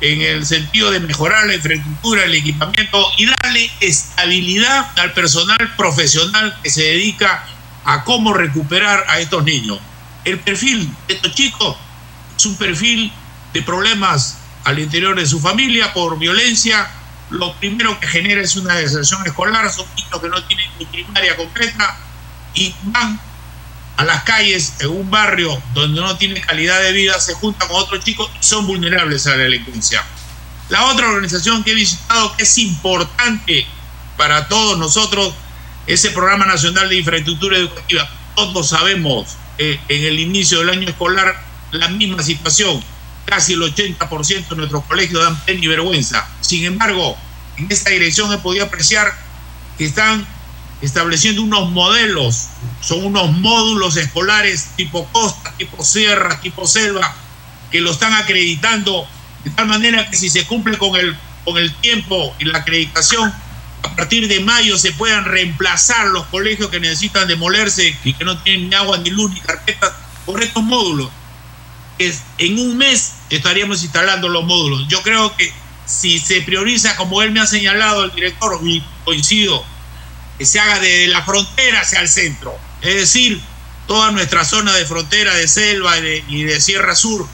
en 0.00 0.22
el 0.22 0.46
sentido 0.46 0.90
de 0.90 1.00
mejorar 1.00 1.46
la 1.46 1.54
infraestructura, 1.54 2.24
el 2.24 2.34
equipamiento 2.34 3.04
y 3.16 3.26
darle 3.26 3.70
estabilidad 3.80 4.86
al 4.98 5.12
personal 5.12 5.58
profesional 5.76 6.56
que 6.62 6.70
se 6.70 6.82
dedica 6.82 7.44
a 7.84 8.04
cómo 8.04 8.32
recuperar 8.32 9.04
a 9.08 9.18
estos 9.18 9.42
niños. 9.44 9.80
El 10.24 10.38
perfil 10.40 10.88
de 11.08 11.14
estos 11.14 11.34
chicos 11.34 11.76
es 12.36 12.46
un 12.46 12.56
perfil 12.56 13.12
de 13.52 13.62
problemas 13.62 14.38
al 14.64 14.78
interior 14.78 15.18
de 15.18 15.26
su 15.26 15.40
familia 15.40 15.92
por 15.92 16.18
violencia. 16.18 16.88
Lo 17.30 17.54
primero 17.54 17.98
que 17.98 18.06
genera 18.06 18.40
es 18.40 18.54
una 18.56 18.76
deserción 18.76 19.26
escolar, 19.26 19.70
son 19.72 19.86
niños 19.96 20.20
que 20.20 20.28
no 20.28 20.42
tienen 20.44 20.70
ni 20.78 20.86
primaria 20.86 21.36
completa 21.36 21.96
y 22.54 22.74
van 22.84 23.20
a 23.98 24.04
las 24.04 24.22
calles 24.22 24.74
en 24.78 24.90
un 24.90 25.10
barrio 25.10 25.60
donde 25.74 26.00
no 26.00 26.16
tiene 26.16 26.40
calidad 26.40 26.80
de 26.80 26.92
vida, 26.92 27.18
se 27.18 27.34
juntan 27.34 27.66
con 27.66 27.82
otros 27.82 28.04
chicos 28.04 28.30
y 28.40 28.44
son 28.44 28.64
vulnerables 28.64 29.26
a 29.26 29.30
la 29.30 29.38
delincuencia. 29.38 30.04
La 30.68 30.84
otra 30.84 31.08
organización 31.08 31.64
que 31.64 31.72
he 31.72 31.74
visitado 31.74 32.36
que 32.36 32.44
es 32.44 32.58
importante 32.58 33.66
para 34.16 34.46
todos 34.46 34.78
nosotros 34.78 35.34
es 35.88 36.04
el 36.04 36.12
Programa 36.12 36.46
Nacional 36.46 36.88
de 36.88 36.98
Infraestructura 36.98 37.58
Educativa. 37.58 38.08
Todos 38.36 38.68
sabemos 38.68 39.36
en 39.58 39.80
el 39.88 40.20
inicio 40.20 40.60
del 40.60 40.70
año 40.70 40.88
escolar 40.88 41.42
la 41.72 41.88
misma 41.88 42.22
situación. 42.22 42.80
Casi 43.24 43.54
el 43.54 43.62
80% 43.62 44.48
de 44.48 44.56
nuestros 44.56 44.84
colegios 44.84 45.24
dan 45.24 45.44
pena 45.44 45.60
y 45.60 45.66
vergüenza. 45.66 46.24
Sin 46.40 46.64
embargo, 46.64 47.18
en 47.56 47.66
esta 47.68 47.90
dirección 47.90 48.32
he 48.32 48.38
podido 48.38 48.66
apreciar 48.66 49.12
que 49.76 49.86
están 49.86 50.24
estableciendo 50.80 51.42
unos 51.42 51.70
modelos, 51.70 52.48
son 52.80 53.04
unos 53.04 53.32
módulos 53.32 53.96
escolares 53.96 54.70
tipo 54.76 55.06
costa, 55.12 55.52
tipo 55.56 55.84
sierra, 55.84 56.40
tipo 56.40 56.66
selva, 56.66 57.14
que 57.70 57.80
lo 57.80 57.90
están 57.90 58.14
acreditando 58.14 59.06
de 59.44 59.50
tal 59.50 59.66
manera 59.66 60.08
que 60.10 60.16
si 60.16 60.28
se 60.30 60.46
cumple 60.46 60.78
con 60.78 60.96
el, 60.96 61.16
con 61.44 61.56
el 61.58 61.72
tiempo 61.76 62.34
y 62.38 62.44
la 62.44 62.58
acreditación, 62.58 63.32
a 63.82 63.96
partir 63.96 64.28
de 64.28 64.40
mayo 64.40 64.76
se 64.76 64.92
puedan 64.92 65.24
reemplazar 65.24 66.08
los 66.08 66.26
colegios 66.26 66.70
que 66.70 66.80
necesitan 66.80 67.28
demolerse 67.28 67.96
y 68.04 68.12
que 68.14 68.24
no 68.24 68.38
tienen 68.42 68.70
ni 68.70 68.74
agua, 68.74 68.98
ni 68.98 69.10
luz, 69.10 69.32
ni 69.32 69.40
carpetas 69.40 69.92
por 70.26 70.42
estos 70.42 70.62
módulos. 70.62 71.10
Es, 71.98 72.22
en 72.38 72.58
un 72.58 72.76
mes 72.76 73.14
estaríamos 73.30 73.82
instalando 73.82 74.28
los 74.28 74.44
módulos. 74.44 74.86
Yo 74.88 75.02
creo 75.02 75.34
que 75.36 75.52
si 75.84 76.18
se 76.18 76.42
prioriza, 76.42 76.96
como 76.96 77.22
él 77.22 77.32
me 77.32 77.40
ha 77.40 77.46
señalado 77.46 78.04
el 78.04 78.12
director, 78.12 78.60
y 78.64 78.82
coincido, 79.04 79.64
que 80.38 80.46
se 80.46 80.60
haga 80.60 80.78
de 80.78 81.08
la 81.08 81.24
frontera 81.24 81.80
hacia 81.80 82.00
el 82.00 82.08
centro. 82.08 82.56
Es 82.80 82.94
decir, 82.94 83.40
toda 83.86 84.12
nuestra 84.12 84.44
zona 84.44 84.74
de 84.74 84.86
frontera 84.86 85.34
de 85.34 85.48
selva 85.48 85.98
y 85.98 86.02
de, 86.02 86.24
y 86.28 86.42
de 86.44 86.60
Sierra 86.60 86.94
Sur, 86.94 87.26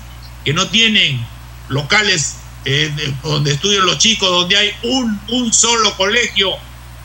que 0.44 0.52
no 0.52 0.68
tienen 0.68 1.25
locales 1.68 2.37
eh, 2.64 2.90
donde 3.23 3.52
estudian 3.52 3.84
los 3.84 3.99
chicos, 3.99 4.30
donde 4.30 4.56
hay 4.56 4.70
un, 4.82 5.20
un 5.28 5.52
solo 5.52 5.94
colegio, 5.96 6.50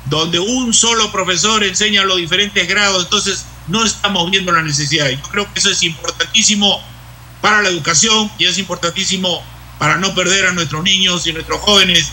donde 0.05 0.39
un 0.39 0.73
solo 0.73 1.11
profesor 1.11 1.63
enseña 1.63 2.03
los 2.03 2.17
diferentes 2.17 2.67
grados, 2.67 3.03
entonces 3.03 3.45
no 3.67 3.83
estamos 3.83 4.31
viendo 4.31 4.51
la 4.51 4.61
necesidad. 4.61 5.09
Yo 5.09 5.21
creo 5.23 5.53
que 5.53 5.59
eso 5.59 5.69
es 5.69 5.83
importantísimo 5.83 6.81
para 7.41 7.61
la 7.61 7.69
educación 7.69 8.31
y 8.37 8.45
es 8.45 8.57
importantísimo 8.57 9.43
para 9.77 9.97
no 9.97 10.15
perder 10.15 10.45
a 10.45 10.53
nuestros 10.53 10.83
niños 10.83 11.27
y 11.27 11.33
nuestros 11.33 11.59
jóvenes 11.61 12.09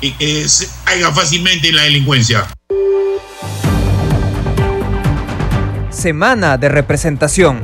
y 0.00 0.12
que 0.12 0.48
se 0.48 0.68
caigan 0.84 1.14
fácilmente 1.14 1.68
en 1.68 1.76
la 1.76 1.82
delincuencia. 1.82 2.48
Semana 5.98 6.56
de 6.58 6.68
representación. 6.68 7.58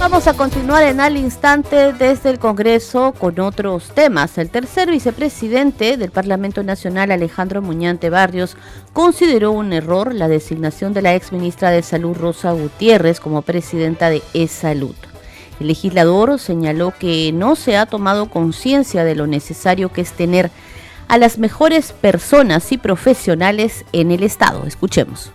Vamos 0.00 0.26
a 0.26 0.34
continuar 0.34 0.82
en 0.82 0.98
al 0.98 1.16
instante 1.16 1.92
desde 1.92 2.30
el 2.30 2.40
Congreso 2.40 3.14
con 3.16 3.38
otros 3.38 3.92
temas. 3.94 4.36
El 4.36 4.50
tercer 4.50 4.90
vicepresidente 4.90 5.96
del 5.96 6.10
Parlamento 6.10 6.64
Nacional, 6.64 7.12
Alejandro 7.12 7.62
Muñante 7.62 8.10
Barrios, 8.10 8.56
consideró 8.92 9.52
un 9.52 9.72
error 9.72 10.12
la 10.12 10.26
designación 10.26 10.92
de 10.92 11.02
la 11.02 11.14
exministra 11.14 11.70
de 11.70 11.84
Salud, 11.84 12.16
Rosa 12.16 12.50
Gutiérrez, 12.50 13.20
como 13.20 13.42
presidenta 13.42 14.10
de 14.10 14.22
E-Salud. 14.34 14.96
El 15.60 15.68
legislador 15.68 16.40
señaló 16.40 16.92
que 16.98 17.30
no 17.32 17.54
se 17.54 17.76
ha 17.76 17.86
tomado 17.86 18.28
conciencia 18.28 19.04
de 19.04 19.14
lo 19.14 19.28
necesario 19.28 19.92
que 19.92 20.00
es 20.00 20.10
tener 20.10 20.50
a 21.08 21.18
las 21.18 21.38
mejores 21.38 21.92
personas 21.92 22.72
y 22.72 22.78
profesionales 22.78 23.84
en 23.92 24.10
el 24.10 24.22
Estado. 24.22 24.64
Escuchemos. 24.66 25.30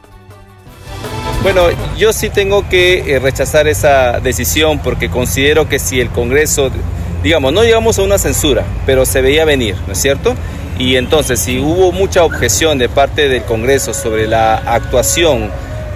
Bueno, 1.43 1.63
yo 1.97 2.13
sí 2.13 2.29
tengo 2.29 2.69
que 2.69 3.15
eh, 3.15 3.19
rechazar 3.19 3.67
esa 3.67 4.19
decisión 4.19 4.79
porque 4.79 5.09
considero 5.09 5.67
que 5.67 5.79
si 5.79 5.99
el 5.99 6.09
Congreso, 6.09 6.69
digamos, 7.23 7.51
no 7.51 7.63
llegamos 7.63 7.97
a 7.97 8.03
una 8.03 8.19
censura, 8.19 8.63
pero 8.85 9.05
se 9.05 9.21
veía 9.21 9.43
venir, 9.43 9.75
¿no 9.87 9.93
es 9.93 9.99
cierto? 9.99 10.35
Y 10.77 10.97
entonces, 10.97 11.39
si 11.39 11.59
hubo 11.59 11.91
mucha 11.91 12.23
objeción 12.23 12.77
de 12.77 12.89
parte 12.89 13.27
del 13.27 13.43
Congreso 13.43 13.93
sobre 13.93 14.27
la 14.27 14.55
actuación 14.55 15.49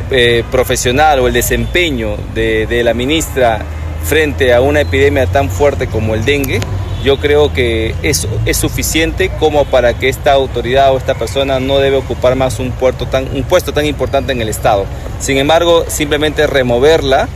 eh, 0.10 0.44
profesional 0.52 1.20
o 1.20 1.28
el 1.28 1.34
desempeño 1.34 2.18
de, 2.34 2.66
de 2.66 2.84
la 2.84 2.94
ministra 2.94 3.60
frente 4.04 4.54
a 4.54 4.62
una 4.62 4.82
epidemia 4.82 5.28
tan 5.28 5.50
fuerte 5.50 5.88
como 5.88 6.16
el 6.16 6.26
dengue, 6.26 6.60
yo 7.06 7.18
creo 7.18 7.54
que 7.54 7.94
eso 8.02 8.28
es 8.46 8.58
suficiente 8.58 9.30
como 9.40 9.64
para 9.66 9.94
que 9.94 10.10
esta 10.10 10.34
autoridad 10.34 10.92
o 10.92 10.98
esta 10.98 11.14
persona 11.14 11.60
no 11.60 11.78
debe 11.78 11.98
ocupar 11.98 12.36
más 12.36 12.60
un, 12.60 12.72
puerto 12.72 13.06
tan, 13.06 13.30
un 13.34 13.44
puesto 13.44 13.74
tan 13.74 13.86
importante 13.86 14.32
en 14.32 14.42
el 14.42 14.50
Estado. 14.50 14.86
Sin 15.20 15.38
embargo, 15.38 15.86
simplemente 15.88 16.48
removerla 16.48 17.30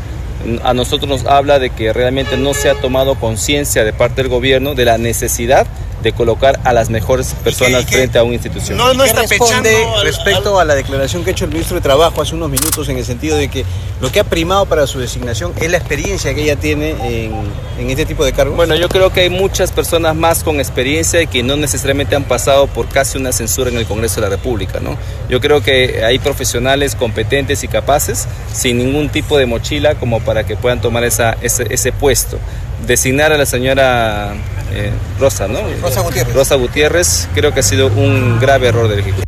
a 0.64 0.74
nosotros 0.74 1.10
nos 1.10 1.26
habla 1.26 1.60
de 1.60 1.70
que 1.70 1.94
realmente 1.94 2.38
no 2.38 2.54
se 2.54 2.70
ha 2.70 2.76
tomado 2.76 3.16
conciencia 3.16 3.84
de 3.84 3.94
parte 3.94 4.22
del 4.22 4.30
gobierno 4.30 4.76
de 4.76 4.86
la 4.86 4.98
necesidad 4.98 5.68
de 6.02 6.14
colocar 6.14 6.60
a 6.64 6.74
las 6.74 6.90
mejores 6.90 7.34
personas 7.44 7.86
frente 7.86 8.18
a 8.18 8.24
una 8.24 8.36
institución. 8.36 8.78
No, 8.78 8.94
no 8.94 9.04
está 9.04 9.22
responde 9.22 9.86
respecto 10.04 10.60
a 10.60 10.66
la 10.66 10.76
declaración 10.76 11.24
que 11.24 11.32
ha 11.32 11.34
hecho 11.34 11.46
el 11.46 11.52
ministro 11.52 11.76
de 11.76 11.82
Trabajo 11.82 12.22
hace 12.22 12.36
unos 12.36 12.50
minutos 12.50 12.88
en 12.90 12.98
el 12.98 13.06
sentido 13.06 13.38
de 13.38 13.50
que 13.50 13.66
lo 14.02 14.12
que 14.12 14.20
ha 14.20 14.24
primado 14.24 14.66
para 14.66 14.88
su 14.88 15.00
designación 15.00 15.54
es 15.58 15.70
la 15.70 15.78
experiencia 15.78 16.34
que 16.34 16.44
ella 16.44 16.56
tiene 16.56 16.92
en, 16.92 17.34
en 17.78 17.90
este 17.90 18.06
tipo 18.06 18.24
de 18.24 18.32
cargos? 18.32 18.56
Bueno, 18.56 18.76
yo 18.76 18.88
creo 18.88 19.12
que 19.12 19.22
hay 19.22 19.30
muchas 19.30 19.72
personas 19.72 20.16
más 20.16 20.44
con 20.44 20.60
experiencia 20.60 21.26
que 21.26 21.44
no 21.44 21.58
necesariamente 21.58 22.16
han 22.16 22.24
pasado 22.24 22.68
por 22.68 22.88
casi 22.88 23.18
una 23.18 23.32
censura 23.32 23.70
en 23.70 23.78
el 23.78 23.86
Congreso 23.86 24.22
de 24.22 24.28
la 24.28 24.36
República, 24.36 24.80
¿no? 24.80 24.98
Yo 25.30 25.42
creo 25.42 25.62
que 25.62 26.04
hay 26.06 26.20
profesionales 26.20 26.96
competentes 26.96 27.64
y 27.64 27.68
capaces 27.68 28.28
sin 28.54 28.78
ningún 28.78 29.10
tipo 29.10 29.38
de 29.38 29.46
mochila 29.46 29.96
como 29.96 30.22
para 30.30 30.44
que 30.44 30.56
puedan 30.56 30.80
tomar 30.80 31.04
esa, 31.06 31.38
ese, 31.42 31.66
ese 31.74 31.92
puesto 31.92 32.38
designar 32.86 33.32
a 33.32 33.38
la 33.40 33.48
señora 33.48 34.36
eh, 34.72 34.92
Rosa, 35.20 35.48
¿no? 35.48 35.58
Rosa 35.82 36.02
Gutiérrez. 36.02 36.36
Rosa 36.36 36.54
Gutiérrez, 36.54 37.28
creo 37.34 37.52
que 37.52 37.62
ha 37.62 37.64
sido 37.64 37.88
un 37.88 38.40
grave 38.40 38.68
error 38.68 38.88
del 38.88 39.00
Ejecutivo. 39.00 39.26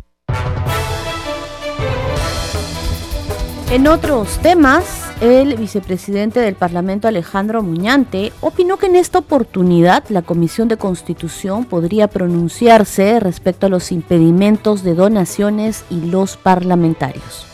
En 3.72 3.88
otros 3.88 4.38
temas, 4.42 4.84
el 5.20 5.56
vicepresidente 5.56 6.38
del 6.38 6.54
Parlamento 6.54 7.08
Alejandro 7.08 7.64
Muñante 7.64 8.32
opinó 8.40 8.76
que 8.76 8.86
en 8.86 8.94
esta 8.94 9.18
oportunidad 9.18 10.04
la 10.08 10.22
Comisión 10.22 10.68
de 10.68 10.76
Constitución 10.76 11.64
podría 11.64 12.06
pronunciarse 12.06 13.18
respecto 13.18 13.66
a 13.66 13.70
los 13.70 13.90
impedimentos 13.90 14.84
de 14.84 14.94
donaciones 14.94 15.82
y 15.90 16.02
los 16.02 16.36
parlamentarios. 16.36 17.51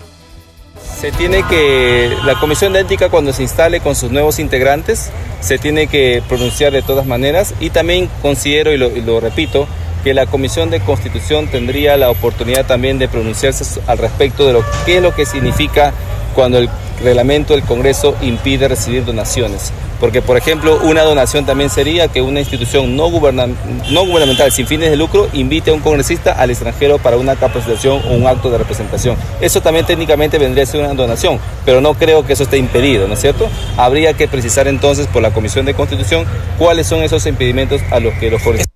Se 0.96 1.12
tiene 1.12 1.44
que, 1.48 2.12
la 2.24 2.38
Comisión 2.40 2.72
de 2.72 2.80
Ética 2.80 3.08
cuando 3.08 3.32
se 3.32 3.42
instale 3.42 3.80
con 3.80 3.94
sus 3.94 4.10
nuevos 4.10 4.38
integrantes, 4.38 5.10
se 5.40 5.58
tiene 5.58 5.86
que 5.86 6.22
pronunciar 6.28 6.72
de 6.72 6.82
todas 6.82 7.06
maneras 7.06 7.54
y 7.60 7.70
también 7.70 8.10
considero, 8.20 8.72
y 8.72 8.76
lo, 8.76 8.88
y 8.88 9.00
lo 9.00 9.20
repito, 9.20 9.68
que 10.02 10.14
la 10.14 10.26
Comisión 10.26 10.70
de 10.70 10.80
Constitución 10.80 11.48
tendría 11.48 11.96
la 11.96 12.10
oportunidad 12.10 12.66
también 12.66 12.98
de 12.98 13.08
pronunciarse 13.08 13.80
al 13.86 13.98
respecto 13.98 14.46
de 14.46 14.54
lo 14.54 14.64
que 14.84 14.96
es 14.96 15.02
lo 15.02 15.14
que 15.14 15.26
significa 15.26 15.92
cuando 16.34 16.58
el 16.58 16.68
reglamento 17.02 17.54
del 17.54 17.62
Congreso 17.62 18.16
impide 18.22 18.68
recibir 18.68 19.04
donaciones. 19.04 19.72
Porque, 20.00 20.22
por 20.22 20.36
ejemplo, 20.36 20.78
una 20.84 21.02
donación 21.02 21.44
también 21.44 21.70
sería 21.70 22.08
que 22.08 22.22
una 22.22 22.40
institución 22.40 22.96
no, 22.96 23.08
gubernamental 23.08 24.52
sin 24.52 24.66
fines 24.66 24.90
de 24.90 24.96
lucro 24.96 25.28
invite 25.32 25.70
a 25.70 25.74
un 25.74 25.80
congresista 25.80 26.32
al 26.32 26.50
extranjero 26.50 26.98
para 26.98 27.16
una 27.16 27.36
capacitación 27.36 28.00
o 28.08 28.14
un 28.14 28.26
acto 28.26 28.50
de 28.50 28.58
representación. 28.58 29.16
Eso 29.40 29.60
también 29.60 29.86
técnicamente 29.86 30.38
vendría 30.38 30.64
a 30.64 30.66
ser 30.66 30.80
una 30.80 30.94
donación, 30.94 31.38
pero 31.64 31.80
no 31.80 31.94
creo 31.94 32.26
que 32.26 32.34
eso 32.34 32.44
esté 32.44 32.58
impedido, 32.58 33.08
¿no 33.08 33.14
es 33.14 33.20
cierto? 33.20 33.48
Habría 33.76 34.14
que 34.14 34.28
precisar 34.28 34.68
entonces 34.68 35.06
por 35.06 35.22
la 35.22 35.30
Comisión 35.30 35.66
de 35.66 35.74
Constitución 35.74 36.24
cuáles 36.58 36.86
son 36.86 37.02
esos 37.02 37.26
impedimentos 37.26 37.80
a 37.90 38.00
los 38.00 38.14
que 38.14 38.30
los 38.30 38.42
congresistas 38.42 38.67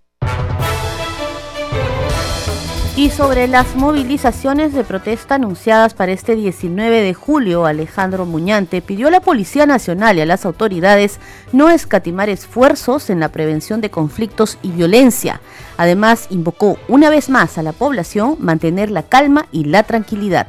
y 2.94 3.08
sobre 3.08 3.48
las 3.48 3.74
movilizaciones 3.74 4.74
de 4.74 4.84
protesta 4.84 5.36
anunciadas 5.36 5.94
para 5.94 6.12
este 6.12 6.36
19 6.36 7.00
de 7.00 7.14
julio, 7.14 7.64
Alejandro 7.64 8.26
Muñante 8.26 8.82
pidió 8.82 9.08
a 9.08 9.10
la 9.10 9.20
Policía 9.20 9.64
Nacional 9.64 10.18
y 10.18 10.20
a 10.20 10.26
las 10.26 10.44
autoridades 10.44 11.18
no 11.52 11.70
escatimar 11.70 12.28
esfuerzos 12.28 13.08
en 13.08 13.18
la 13.18 13.30
prevención 13.30 13.80
de 13.80 13.90
conflictos 13.90 14.58
y 14.62 14.72
violencia. 14.72 15.40
Además, 15.78 16.26
invocó 16.28 16.76
una 16.86 17.08
vez 17.08 17.30
más 17.30 17.56
a 17.56 17.62
la 17.62 17.72
población 17.72 18.36
mantener 18.40 18.90
la 18.90 19.02
calma 19.02 19.46
y 19.52 19.64
la 19.64 19.84
tranquilidad. 19.84 20.46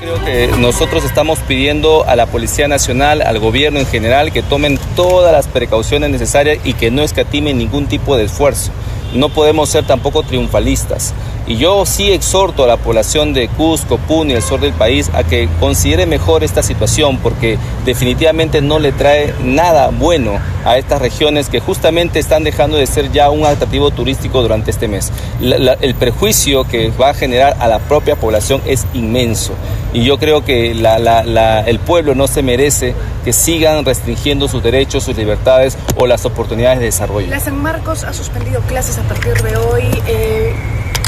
Creo 0.00 0.22
que 0.24 0.48
nosotros 0.58 1.04
estamos 1.04 1.38
pidiendo 1.38 2.04
a 2.06 2.16
la 2.16 2.26
Policía 2.26 2.66
Nacional, 2.66 3.22
al 3.22 3.38
gobierno 3.38 3.78
en 3.78 3.86
general, 3.86 4.32
que 4.32 4.42
tomen 4.42 4.78
todas 4.96 5.32
las 5.32 5.46
precauciones 5.46 6.10
necesarias 6.10 6.58
y 6.64 6.74
que 6.74 6.90
no 6.90 7.02
escatimen 7.02 7.56
ningún 7.56 7.86
tipo 7.86 8.16
de 8.16 8.24
esfuerzo. 8.24 8.72
No 9.14 9.30
podemos 9.30 9.70
ser 9.70 9.86
tampoco 9.86 10.22
triunfalistas. 10.22 11.14
Y 11.48 11.56
yo 11.58 11.86
sí 11.86 12.10
exhorto 12.10 12.64
a 12.64 12.66
la 12.66 12.76
población 12.76 13.32
de 13.32 13.48
Cusco, 13.48 13.98
Puno 13.98 14.32
y 14.32 14.34
el 14.34 14.42
sur 14.42 14.60
del 14.60 14.72
país 14.72 15.10
a 15.14 15.22
que 15.22 15.48
considere 15.60 16.04
mejor 16.06 16.42
esta 16.42 16.62
situación 16.62 17.18
porque 17.18 17.56
definitivamente 17.84 18.60
no 18.62 18.80
le 18.80 18.90
trae 18.90 19.32
nada 19.44 19.90
bueno 19.90 20.40
a 20.64 20.76
estas 20.76 21.00
regiones 21.00 21.48
que 21.48 21.60
justamente 21.60 22.18
están 22.18 22.42
dejando 22.42 22.76
de 22.76 22.86
ser 22.88 23.12
ya 23.12 23.30
un 23.30 23.46
atractivo 23.46 23.92
turístico 23.92 24.42
durante 24.42 24.72
este 24.72 24.88
mes. 24.88 25.12
el 25.40 25.94
prejuicio 25.94 26.64
que 26.64 26.90
va 26.90 27.10
a 27.10 27.14
generar 27.14 27.56
a 27.60 27.68
la 27.68 27.78
propia 27.78 28.16
población 28.16 28.60
es 28.66 28.84
inmenso 28.92 29.52
y 29.96 30.04
yo 30.04 30.18
creo 30.18 30.44
que 30.44 30.72
el 30.72 31.78
pueblo 31.78 32.14
no 32.14 32.26
se 32.26 32.42
merece 32.42 32.94
que 33.24 33.32
sigan 33.32 33.84
restringiendo 33.84 34.48
sus 34.48 34.62
derechos, 34.62 35.04
sus 35.04 35.16
libertades 35.16 35.78
o 35.96 36.06
las 36.06 36.24
oportunidades 36.26 36.80
de 36.80 36.86
desarrollo. 36.86 37.28
La 37.28 37.40
San 37.40 37.62
Marcos 37.62 38.04
ha 38.04 38.12
suspendido 38.12 38.60
clases 38.62 38.98
a 38.98 39.02
partir 39.02 39.34
de 39.42 39.56
hoy. 39.56 39.84
Eh, 40.06 40.54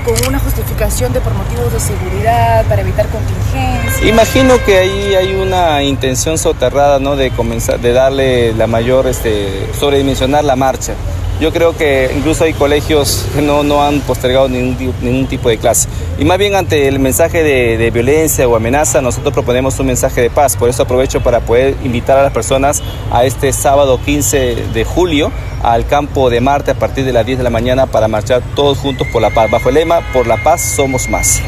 con 0.05 0.15
una 0.27 0.39
justificación 0.39 1.13
de 1.13 1.21
por 1.21 1.35
motivos 1.35 1.73
de 1.73 1.81
seguridad, 1.81 2.65
para 2.67 2.83
evitar 2.83 3.07
contingencias. 3.09 4.03
Imagino 4.03 4.63
que 4.65 4.79
ahí 4.79 5.15
hay 5.15 5.35
una 5.35 5.83
intención 5.83 6.39
soterrada, 6.39 6.99
¿no? 6.99 7.17
De 7.17 7.31
comenzar, 7.31 7.81
de 7.81 7.93
darle 7.93 8.53
la 8.55 8.67
mayor, 8.67 9.07
este, 9.07 9.69
sobredimensionar 9.79 10.45
la 10.45 10.57
marcha. 10.57 10.95
Yo 11.41 11.53
creo 11.53 11.77
que 11.77 12.11
incluso 12.17 12.43
hay 12.43 12.53
colegios 12.53 13.25
que 13.33 13.43
no, 13.43 13.63
no 13.63 13.83
han 13.83 14.01
postergado 14.01 14.49
ningún, 14.49 14.93
ningún 15.01 15.27
tipo 15.29 15.49
de 15.49 15.59
clase. 15.59 15.89
Y 16.19 16.25
más 16.25 16.37
bien 16.37 16.57
ante 16.57 16.89
el 16.89 16.99
mensaje 16.99 17.45
de, 17.45 17.79
de, 17.79 17.91
violencia 17.93 18.49
o 18.49 18.57
amenaza, 18.57 19.01
nosotros 19.01 19.33
proponemos 19.33 19.79
un 19.79 19.87
mensaje 19.87 20.21
de 20.21 20.31
paz. 20.31 20.57
Por 20.57 20.69
eso 20.69 20.83
aprovecho 20.83 21.21
para 21.21 21.41
poder 21.41 21.77
invitar 21.85 22.19
a 22.19 22.25
las 22.25 22.33
personas 22.33 22.83
a 23.13 23.25
este 23.25 23.53
sábado 23.53 24.01
15 24.05 24.57
de 24.75 24.85
julio 24.85 25.31
al 25.63 25.87
campo 25.87 26.29
de 26.29 26.41
Marte 26.41 26.73
a 26.73 26.75
partir 26.75 27.05
de 27.05 27.13
las 27.13 27.25
10 27.25 27.39
de 27.39 27.45
la 27.45 27.51
mañana 27.51 27.87
para 27.87 28.09
marchar 28.09 28.43
todos 28.57 28.79
juntos 28.79 29.07
por 29.13 29.23
la 29.23 29.31
paz. 29.31 29.49
Bajo 29.49 29.69
el 29.69 29.77
lema, 29.77 30.01
por 30.13 30.27
la 30.27 30.43
paz 30.43 30.61
somos 30.61 31.09
más. 31.09 31.41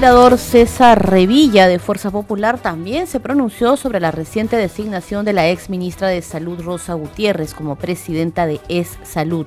Legislador 0.00 0.38
César 0.38 1.10
Revilla 1.10 1.68
de 1.68 1.78
Fuerza 1.78 2.10
Popular 2.10 2.58
también 2.58 3.06
se 3.06 3.20
pronunció 3.20 3.76
sobre 3.76 4.00
la 4.00 4.10
reciente 4.10 4.56
designación 4.56 5.26
de 5.26 5.34
la 5.34 5.50
ex 5.50 5.68
ministra 5.68 6.08
de 6.08 6.22
Salud 6.22 6.58
Rosa 6.62 6.94
Gutiérrez 6.94 7.52
como 7.52 7.76
presidenta 7.76 8.46
de 8.46 8.62
ES 8.70 8.96
Salud. 9.02 9.46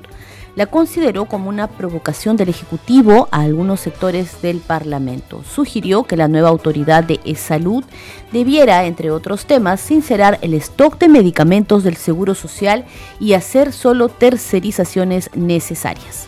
La 0.56 0.68
consideró 0.68 1.26
como 1.26 1.50
una 1.50 1.68
provocación 1.68 2.38
del 2.38 2.50
Ejecutivo 2.50 3.28
a 3.32 3.42
algunos 3.42 3.80
sectores 3.80 4.44
del 4.44 4.60
Parlamento. 4.60 5.42
Sugirió 5.44 6.04
que 6.04 6.18
la 6.18 6.28
nueva 6.28 6.50
autoridad 6.50 7.04
de 7.04 7.20
ES 7.26 7.40
Salud 7.40 7.84
debiera, 8.32 8.86
entre 8.86 9.10
otros 9.10 9.48
temas, 9.48 9.80
sincerar 9.82 10.38
el 10.44 10.54
stock 10.54 11.00
de 11.00 11.08
medicamentos 11.08 11.84
del 11.84 11.96
Seguro 11.96 12.36
Social 12.36 12.86
y 13.20 13.34
hacer 13.34 13.74
solo 13.74 14.08
tercerizaciones 14.08 15.32
necesarias 15.34 16.28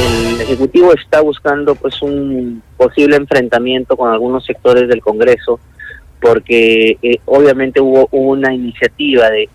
el 0.00 0.40
Ejecutivo 0.40 0.92
está 0.92 1.20
buscando 1.20 1.74
pues 1.74 2.00
un 2.02 2.62
posible 2.76 3.16
enfrentamiento 3.16 3.96
con 3.96 4.10
algunos 4.12 4.44
sectores 4.44 4.88
del 4.88 5.00
Congreso 5.00 5.60
porque 6.20 6.98
eh, 7.02 7.20
obviamente 7.26 7.80
hubo, 7.80 8.08
una 8.12 8.52
iniciativa 8.52 9.30
de, 9.30 9.48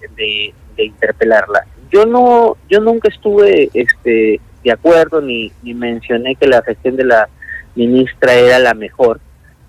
interpelarla. 0.77 1.65
Yo 1.91 2.05
no, 2.05 2.57
yo 2.69 2.79
nunca 2.79 3.07
estuve 3.09 3.69
este, 3.73 4.41
de 4.63 4.71
acuerdo 4.71 5.21
ni, 5.21 5.51
ni 5.63 5.73
mencioné 5.73 6.35
que 6.35 6.47
la 6.47 6.61
gestión 6.63 6.95
de 6.95 7.05
la 7.05 7.29
ministra 7.75 8.33
era 8.33 8.59
la 8.59 8.73
mejor, 8.73 9.19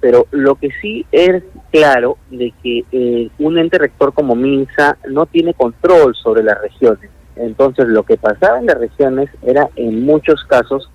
pero 0.01 0.27
lo 0.31 0.57
que 0.57 0.71
sí 0.81 1.05
es 1.13 1.43
claro 1.71 2.19
de 2.31 2.53
que 2.63 2.85
eh, 2.91 3.29
un 3.39 3.59
ente 3.59 3.79
rector 3.79 4.13
como 4.13 4.35
MINSA 4.35 4.97
no 5.09 5.27
tiene 5.27 5.55
control 5.55 6.15
sobre 6.15 6.43
las 6.43 6.61
regiones 6.61 7.11
entonces, 7.37 7.87
lo 7.87 8.03
que 8.03 8.17
pasaba 8.17 8.59
en 8.59 8.67
las 8.67 8.79
regiones 8.79 9.31
era, 9.43 9.69
en 9.77 10.05
muchos 10.05 10.45
casos, 10.45 10.91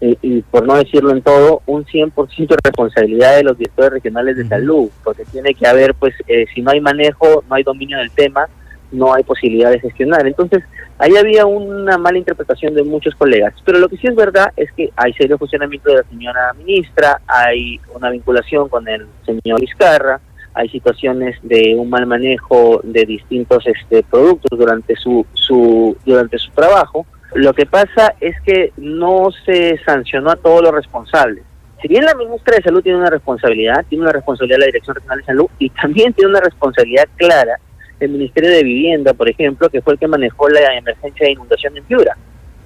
eh, 0.00 0.16
y 0.22 0.42
por 0.42 0.66
no 0.66 0.74
decirlo 0.74 1.10
en 1.10 1.22
todo, 1.22 1.62
un 1.66 1.84
100% 1.84 2.48
de 2.48 2.56
responsabilidad 2.62 3.36
de 3.36 3.44
los 3.44 3.56
directores 3.56 3.92
regionales 3.92 4.36
de 4.36 4.48
salud, 4.48 4.90
porque 5.02 5.24
tiene 5.24 5.54
que 5.54 5.66
haber, 5.66 5.94
pues, 5.94 6.14
eh, 6.26 6.46
si 6.54 6.62
no 6.62 6.72
hay 6.72 6.80
manejo, 6.80 7.44
no 7.48 7.54
hay 7.54 7.62
dominio 7.62 7.98
del 7.98 8.10
tema, 8.10 8.48
no 8.92 9.14
hay 9.14 9.22
posibilidad 9.22 9.70
de 9.70 9.80
gestionar. 9.80 10.26
Entonces, 10.26 10.62
ahí 10.98 11.16
había 11.16 11.46
una 11.46 11.98
mala 11.98 12.18
interpretación 12.18 12.74
de 12.74 12.82
muchos 12.82 13.14
colegas. 13.14 13.54
Pero 13.64 13.78
lo 13.78 13.88
que 13.88 13.96
sí 13.96 14.06
es 14.06 14.14
verdad 14.14 14.52
es 14.56 14.70
que 14.72 14.90
hay 14.96 15.12
serio 15.14 15.38
funcionamiento 15.38 15.90
de 15.90 15.96
la 15.96 16.04
señora 16.04 16.52
ministra, 16.54 17.20
hay 17.26 17.80
una 17.94 18.10
vinculación 18.10 18.68
con 18.68 18.86
el 18.88 19.06
señor 19.24 19.60
Vizcarra, 19.60 20.20
hay 20.54 20.68
situaciones 20.68 21.36
de 21.42 21.74
un 21.76 21.90
mal 21.90 22.06
manejo 22.06 22.80
de 22.82 23.04
distintos 23.04 23.66
este, 23.66 24.02
productos 24.04 24.58
durante 24.58 24.94
su, 24.96 25.26
su, 25.34 25.96
durante 26.06 26.38
su 26.38 26.50
trabajo. 26.52 27.06
Lo 27.34 27.52
que 27.52 27.66
pasa 27.66 28.14
es 28.20 28.40
que 28.42 28.72
no 28.76 29.30
se 29.44 29.78
sancionó 29.84 30.30
a 30.30 30.36
todos 30.36 30.62
los 30.62 30.72
responsables. 30.72 31.42
Si 31.82 31.88
bien 31.88 32.04
la 32.04 32.14
ministra 32.14 32.56
de 32.56 32.62
Salud 32.62 32.82
tiene 32.82 32.98
una 32.98 33.10
responsabilidad, 33.10 33.84
tiene 33.88 34.04
una 34.04 34.12
responsabilidad 34.12 34.60
la 34.60 34.66
Dirección 34.66 34.94
Regional 34.94 35.18
de 35.18 35.24
Salud 35.24 35.46
y 35.58 35.68
también 35.70 36.12
tiene 36.12 36.30
una 36.30 36.40
responsabilidad 36.40 37.08
clara 37.16 37.58
el 38.00 38.10
Ministerio 38.10 38.50
de 38.50 38.62
Vivienda, 38.62 39.14
por 39.14 39.28
ejemplo, 39.28 39.68
que 39.68 39.82
fue 39.82 39.94
el 39.94 39.98
que 39.98 40.08
manejó 40.08 40.48
la 40.48 40.76
emergencia 40.76 41.26
de 41.26 41.32
inundación 41.32 41.76
en 41.76 41.84
Piura. 41.84 42.16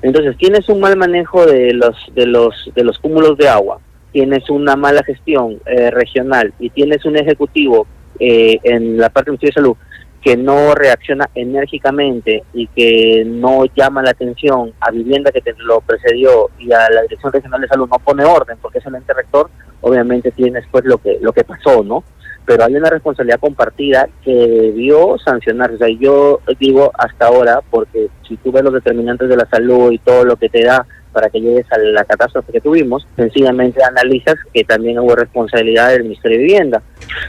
Entonces, 0.02 0.36
tienes 0.36 0.68
un 0.68 0.80
mal 0.80 0.96
manejo 0.96 1.44
de 1.46 1.72
los 1.72 1.96
de 2.14 2.26
los 2.26 2.70
de 2.74 2.84
los 2.84 2.98
cúmulos 2.98 3.36
de 3.36 3.48
agua, 3.48 3.80
tienes 4.12 4.48
una 4.50 4.76
mala 4.76 5.02
gestión 5.02 5.60
eh, 5.66 5.90
regional 5.90 6.52
y 6.58 6.70
tienes 6.70 7.04
un 7.04 7.16
ejecutivo 7.16 7.86
eh, 8.18 8.58
en 8.64 8.98
la 8.98 9.10
parte 9.10 9.30
del 9.30 9.38
Ministerio 9.38 9.62
de 9.62 9.68
Salud 9.68 9.76
que 10.22 10.36
no 10.36 10.74
reacciona 10.74 11.30
enérgicamente 11.34 12.42
y 12.52 12.66
que 12.68 13.24
no 13.24 13.64
llama 13.76 14.02
la 14.02 14.10
atención 14.10 14.72
a 14.80 14.90
vivienda 14.90 15.30
que 15.30 15.40
te 15.40 15.54
lo 15.58 15.80
precedió 15.80 16.50
y 16.58 16.72
a 16.72 16.90
la 16.90 17.02
Dirección 17.02 17.32
Regional 17.32 17.60
de 17.60 17.68
Salud 17.68 17.88
no 17.88 17.98
pone 17.98 18.24
orden 18.24 18.58
porque 18.60 18.78
es 18.78 18.86
el 18.86 18.96
ente 18.96 19.14
rector, 19.14 19.48
obviamente 19.80 20.32
tienes 20.32 20.64
pues 20.70 20.84
lo 20.84 20.98
que 20.98 21.18
lo 21.20 21.32
que 21.32 21.44
pasó, 21.44 21.84
¿no? 21.84 22.02
Pero 22.44 22.64
hay 22.64 22.74
una 22.74 22.90
responsabilidad 22.90 23.40
compartida 23.40 24.08
que 24.24 24.32
debió 24.32 25.18
sancionarse. 25.18 25.74
O 25.74 25.78
sea, 25.78 25.88
yo 25.88 26.40
digo 26.58 26.90
hasta 26.94 27.26
ahora, 27.26 27.60
porque 27.70 28.08
si 28.26 28.38
tú 28.38 28.50
ves 28.50 28.64
los 28.64 28.72
determinantes 28.72 29.28
de 29.28 29.36
la 29.36 29.46
salud 29.50 29.92
y 29.92 29.98
todo 29.98 30.24
lo 30.24 30.36
que 30.36 30.48
te 30.48 30.64
da 30.64 30.86
para 31.18 31.30
que 31.30 31.40
llegues 31.40 31.66
a 31.72 31.78
la 31.78 32.04
catástrofe 32.04 32.52
que 32.52 32.60
tuvimos, 32.60 33.04
sencillamente 33.16 33.82
analizas 33.82 34.36
que 34.54 34.62
también 34.62 35.00
hubo 35.00 35.16
responsabilidad 35.16 35.90
del 35.90 36.04
Ministerio 36.04 36.38
de 36.38 36.44
Vivienda. 36.44 36.82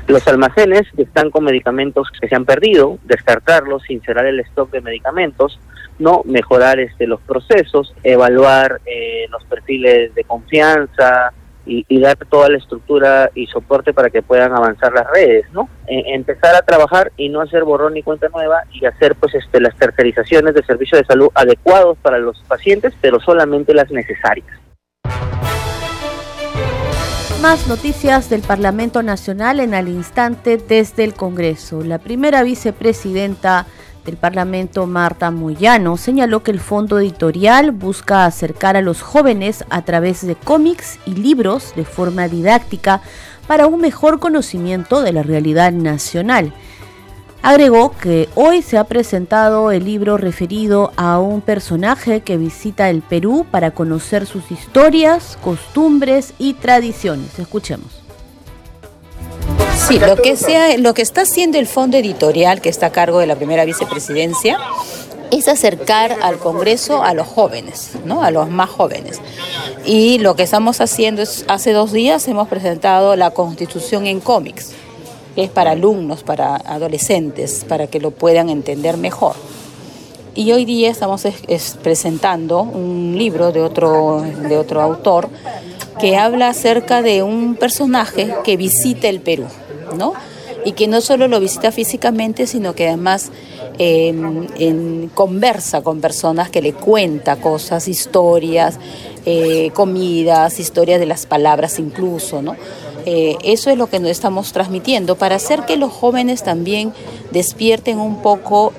Los 0.05 0.27
almacenes 0.27 0.83
que 0.95 1.01
están 1.01 1.31
con 1.31 1.43
medicamentos 1.43 2.07
que 2.21 2.27
se 2.27 2.35
han 2.35 2.45
perdido, 2.45 2.99
descartarlos, 3.05 3.81
sincerar 3.81 4.27
el 4.27 4.41
stock 4.41 4.69
de 4.69 4.81
medicamentos, 4.81 5.59
no 5.97 6.21
mejorar 6.23 6.79
este 6.79 7.07
los 7.07 7.19
procesos, 7.21 7.95
evaluar 8.03 8.79
eh, 8.85 9.25
los 9.31 9.43
perfiles 9.45 10.13
de 10.13 10.23
confianza, 10.23 11.33
y, 11.65 11.99
dar 11.99 12.17
toda 12.17 12.49
la 12.49 12.57
estructura 12.57 13.29
y 13.35 13.45
soporte 13.47 13.93
para 13.93 14.09
que 14.09 14.21
puedan 14.21 14.53
avanzar 14.53 14.91
las 14.93 15.07
redes, 15.11 15.45
¿no? 15.51 15.69
E, 15.87 16.15
empezar 16.15 16.55
a 16.55 16.61
trabajar 16.61 17.11
y 17.17 17.29
no 17.29 17.41
hacer 17.41 17.63
borrón 17.63 17.93
ni 17.93 18.03
cuenta 18.03 18.27
nueva 18.29 18.63
y 18.71 18.85
hacer 18.85 19.15
pues 19.15 19.35
este 19.35 19.61
las 19.61 19.75
tercerizaciones 19.75 20.55
de 20.55 20.63
servicios 20.63 21.01
de 21.01 21.05
salud 21.05 21.29
adecuados 21.35 21.97
para 21.99 22.17
los 22.17 22.41
pacientes, 22.47 22.93
pero 23.01 23.19
solamente 23.19 23.73
las 23.73 23.91
necesarias. 23.91 24.47
Más 27.41 27.69
noticias 27.69 28.29
del 28.29 28.41
Parlamento 28.41 29.01
Nacional 29.01 29.61
en 29.61 29.73
al 29.73 29.87
instante 29.87 30.57
desde 30.57 31.05
el 31.05 31.13
Congreso. 31.13 31.81
La 31.83 31.97
primera 31.97 32.43
vicepresidenta 32.43 33.65
del 34.05 34.17
Parlamento, 34.17 34.85
Marta 34.87 35.31
Moyano, 35.31 35.97
señaló 35.97 36.43
que 36.43 36.51
el 36.51 36.59
fondo 36.59 36.99
editorial 36.99 37.71
busca 37.71 38.25
acercar 38.25 38.77
a 38.77 38.81
los 38.81 39.01
jóvenes 39.01 39.63
a 39.69 39.83
través 39.83 40.25
de 40.25 40.35
cómics 40.35 40.99
y 41.05 41.15
libros 41.15 41.73
de 41.75 41.85
forma 41.85 42.27
didáctica 42.27 43.01
para 43.47 43.67
un 43.67 43.81
mejor 43.81 44.19
conocimiento 44.19 45.01
de 45.01 45.13
la 45.13 45.23
realidad 45.23 45.71
nacional. 45.71 46.53
Agregó 47.41 47.91
que 47.91 48.27
hoy 48.35 48.61
se 48.61 48.77
ha 48.77 48.83
presentado 48.83 49.71
el 49.71 49.85
libro 49.85 50.17
referido 50.17 50.91
a 50.97 51.19
un 51.19 51.39
personaje 51.41 52.21
que 52.21 52.37
visita 52.37 52.89
el 52.89 53.01
Perú 53.01 53.45
para 53.49 53.71
conocer 53.71 54.25
sus 54.25 54.51
historias, 54.51 55.37
costumbres 55.41 56.33
y 56.37 56.53
tradiciones. 56.55 57.39
Escuchemos. 57.39 57.98
Sí, 59.87 59.97
lo 59.99 60.15
que, 60.15 60.35
sea, 60.35 60.77
lo 60.77 60.93
que 60.93 61.01
está 61.01 61.21
haciendo 61.21 61.57
el 61.57 61.67
fondo 61.67 61.97
editorial 61.97 62.61
que 62.61 62.69
está 62.69 62.87
a 62.87 62.91
cargo 62.91 63.19
de 63.19 63.27
la 63.27 63.35
primera 63.35 63.65
vicepresidencia 63.65 64.57
es 65.31 65.47
acercar 65.47 66.17
al 66.21 66.37
Congreso 66.37 67.03
a 67.03 67.13
los 67.13 67.27
jóvenes, 67.27 67.91
¿no? 68.05 68.23
a 68.23 68.31
los 68.31 68.49
más 68.49 68.69
jóvenes. 68.69 69.19
Y 69.85 70.19
lo 70.19 70.35
que 70.35 70.43
estamos 70.43 70.81
haciendo 70.81 71.21
es, 71.21 71.45
hace 71.47 71.71
dos 71.71 71.91
días 71.91 72.27
hemos 72.27 72.47
presentado 72.47 73.15
la 73.15 73.31
Constitución 73.31 74.05
en 74.05 74.19
cómics 74.19 74.73
es 75.35 75.49
para 75.49 75.71
alumnos, 75.71 76.23
para 76.23 76.55
adolescentes, 76.55 77.65
para 77.67 77.87
que 77.87 77.99
lo 77.99 78.11
puedan 78.11 78.49
entender 78.49 78.97
mejor. 78.97 79.35
Y 80.35 80.51
hoy 80.51 80.65
día 80.65 80.89
estamos 80.89 81.23
presentando 81.81 82.61
un 82.61 83.15
libro 83.17 83.51
de 83.51 83.61
otro, 83.61 84.21
de 84.21 84.57
otro 84.57 84.81
autor 84.81 85.29
que 85.99 86.17
habla 86.17 86.49
acerca 86.49 87.01
de 87.01 87.23
un 87.23 87.55
personaje 87.55 88.33
que 88.43 88.55
visita 88.55 89.09
el 89.09 89.19
Perú, 89.19 89.45
¿no? 89.95 90.13
Y 90.65 90.73
que 90.73 90.87
no 90.87 91.01
solo 91.01 91.27
lo 91.27 91.39
visita 91.39 91.71
físicamente, 91.71 92.45
sino 92.45 92.75
que 92.75 92.87
además 92.87 93.31
em, 93.77 95.07
conversa 95.09 95.81
con 95.81 96.01
personas 96.01 96.49
que 96.49 96.61
le 96.61 96.73
cuenta 96.73 97.37
cosas, 97.37 97.87
historias, 97.87 98.77
eh, 99.25 99.71
comidas, 99.73 100.59
historias 100.59 100.99
de 100.99 101.05
las 101.05 101.25
palabras 101.25 101.79
incluso, 101.79 102.41
¿no? 102.41 102.55
Eh, 103.05 103.37
eso 103.43 103.69
es 103.69 103.77
lo 103.77 103.87
que 103.87 103.99
nos 103.99 104.11
estamos 104.11 104.51
transmitiendo 104.51 105.15
para 105.15 105.35
hacer 105.35 105.65
que 105.65 105.77
los 105.77 105.91
jóvenes 105.91 106.43
también 106.43 106.93
despierten 107.31 107.99
un 107.99 108.21
poco 108.21 108.73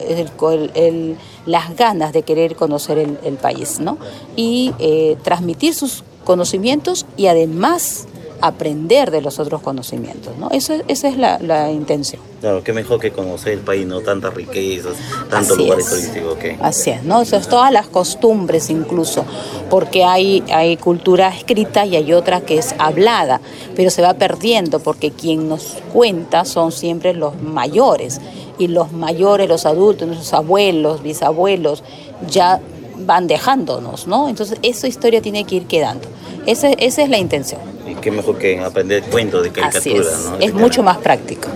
las 1.46 1.76
ganas 1.76 2.12
de 2.12 2.22
querer 2.22 2.54
conocer 2.54 2.98
el, 2.98 3.34
país, 3.34 3.80
¿no? 3.80 3.98
Y 4.36 4.72
eh, 4.78 5.16
transmitir 5.22 5.74
sus 5.74 6.04
conocimientos 6.24 7.06
y 7.16 7.26
además 7.26 8.06
aprender 8.40 9.10
de 9.10 9.20
los 9.20 9.38
otros 9.38 9.62
conocimientos, 9.62 10.36
¿no? 10.38 10.50
Eso, 10.50 10.74
esa 10.88 11.08
es 11.08 11.16
la, 11.16 11.70
intención. 11.70 12.22
Claro, 12.40 12.62
qué 12.64 12.72
mejor 12.72 13.00
que 13.00 13.10
conocer 13.10 13.52
el 13.52 13.60
país, 13.60 13.86
¿no? 13.86 14.00
Tantas 14.00 14.34
riquezas, 14.34 14.94
tantos 15.28 15.58
lugares 15.58 15.88
turísticos. 15.88 16.38
Así 16.60 16.90
es, 16.90 17.02
¿no? 17.04 17.20
Eso 17.22 17.40
todas 17.40 17.72
las 17.72 17.86
costumbres 17.86 18.70
incluso, 18.70 19.24
porque 19.68 20.04
hay, 20.04 20.42
hay 20.52 20.76
cultura 20.76 21.28
escrita 21.28 21.84
y 21.86 21.96
hay 21.96 22.12
otra 22.12 22.40
que 22.40 22.58
es 22.58 22.74
hablada, 22.78 23.40
pero 23.76 23.90
se 23.90 24.02
va 24.02 24.14
perdiendo 24.14 24.80
porque 24.80 25.10
quien 25.10 25.48
nos 25.48 25.76
cuenta 25.92 26.44
son 26.44 26.72
siempre 26.72 27.14
los 27.14 27.40
mayores, 27.42 28.20
y 28.60 28.68
los 28.68 28.92
mayores, 28.92 29.48
los 29.48 29.64
adultos, 29.64 30.06
nuestros 30.06 30.34
abuelos, 30.34 31.02
bisabuelos, 31.02 31.82
ya 32.28 32.60
van 33.04 33.26
dejándonos, 33.26 34.06
¿no? 34.06 34.28
Entonces 34.28 34.58
esa 34.62 34.88
historia 34.88 35.20
tiene 35.20 35.44
que 35.44 35.56
ir 35.56 35.66
quedando. 35.66 36.08
Esa, 36.46 36.70
esa 36.70 37.02
es 37.02 37.08
la 37.08 37.18
intención. 37.18 37.60
Y 37.88 37.94
qué 37.96 38.10
mejor 38.10 38.38
que 38.38 38.60
aprender 38.60 39.02
cuentos 39.04 39.42
de 39.42 39.50
caricatura, 39.50 40.00
es. 40.00 40.24
¿no? 40.24 40.36
Es 40.38 40.54
mucho 40.54 40.82
más 40.82 40.98
práctico. 40.98 41.48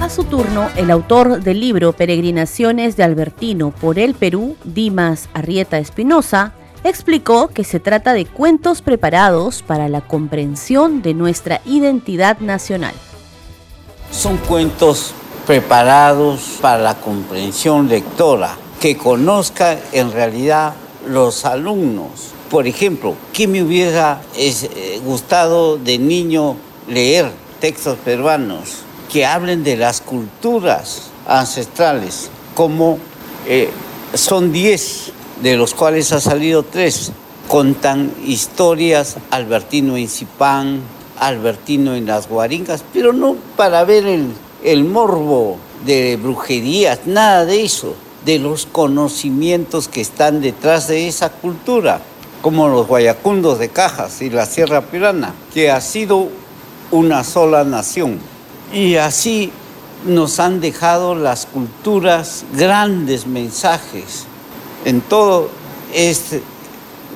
A 0.00 0.10
su 0.10 0.24
turno, 0.24 0.68
el 0.76 0.90
autor 0.90 1.42
del 1.42 1.60
libro 1.60 1.92
Peregrinaciones 1.92 2.96
de 2.96 3.04
Albertino 3.04 3.70
por 3.70 3.98
el 3.98 4.14
Perú, 4.14 4.56
Dimas 4.64 5.28
Arrieta 5.32 5.78
Espinosa, 5.78 6.54
explicó 6.84 7.48
que 7.48 7.64
se 7.64 7.80
trata 7.80 8.12
de 8.12 8.26
cuentos 8.26 8.82
preparados 8.82 9.62
para 9.62 9.88
la 9.88 10.00
comprensión 10.00 11.02
de 11.02 11.14
nuestra 11.14 11.60
identidad 11.64 12.40
nacional. 12.40 12.94
Son 14.10 14.36
cuentos 14.36 15.14
preparados 15.46 16.58
para 16.60 16.82
la 16.82 16.94
comprensión 16.94 17.88
lectora, 17.88 18.56
que 18.80 18.96
conozca 18.96 19.78
en 19.92 20.12
realidad 20.12 20.74
los 21.06 21.44
alumnos. 21.44 22.10
Por 22.50 22.66
ejemplo, 22.66 23.14
¿qué 23.32 23.46
me 23.46 23.62
hubiera 23.62 24.20
eh, 24.36 25.00
gustado 25.04 25.78
de 25.78 25.98
niño 25.98 26.56
leer 26.88 27.30
textos 27.60 27.96
peruanos 28.04 28.82
que 29.10 29.26
hablen 29.26 29.62
de 29.62 29.76
las 29.76 30.00
culturas 30.00 31.10
ancestrales, 31.26 32.30
como 32.54 32.98
eh, 33.46 33.70
son 34.14 34.52
10, 34.52 35.12
de 35.42 35.56
los 35.56 35.74
cuales 35.74 36.12
ha 36.12 36.20
salido 36.20 36.62
tres, 36.62 37.12
contan 37.48 38.12
historias 38.24 39.16
Albertino 39.30 39.96
en 39.96 40.08
Zipán, 40.08 40.80
Albertino 41.18 41.94
en 41.94 42.06
las 42.06 42.28
Guaringas, 42.28 42.84
pero 42.92 43.12
no 43.12 43.36
para 43.56 43.84
ver 43.84 44.06
el, 44.06 44.28
el 44.64 44.84
morbo 44.84 45.58
de 45.84 46.16
brujerías, 46.16 47.00
nada 47.06 47.44
de 47.44 47.64
eso, 47.64 47.94
de 48.24 48.38
los 48.38 48.66
conocimientos 48.66 49.88
que 49.88 50.00
están 50.00 50.40
detrás 50.40 50.88
de 50.88 51.08
esa 51.08 51.30
cultura, 51.30 52.00
como 52.40 52.68
los 52.68 52.86
guayacundos 52.86 53.58
de 53.58 53.68
Cajas 53.68 54.22
y 54.22 54.30
la 54.30 54.46
Sierra 54.46 54.82
Pirana, 54.82 55.34
que 55.52 55.70
ha 55.70 55.80
sido 55.80 56.28
una 56.90 57.24
sola 57.24 57.64
nación. 57.64 58.18
Y 58.72 58.96
así 58.96 59.50
nos 60.06 60.40
han 60.40 60.60
dejado 60.60 61.14
las 61.14 61.46
culturas 61.46 62.44
grandes 62.54 63.26
mensajes. 63.26 64.26
En 64.84 65.00
todo 65.00 65.50
es 65.92 66.40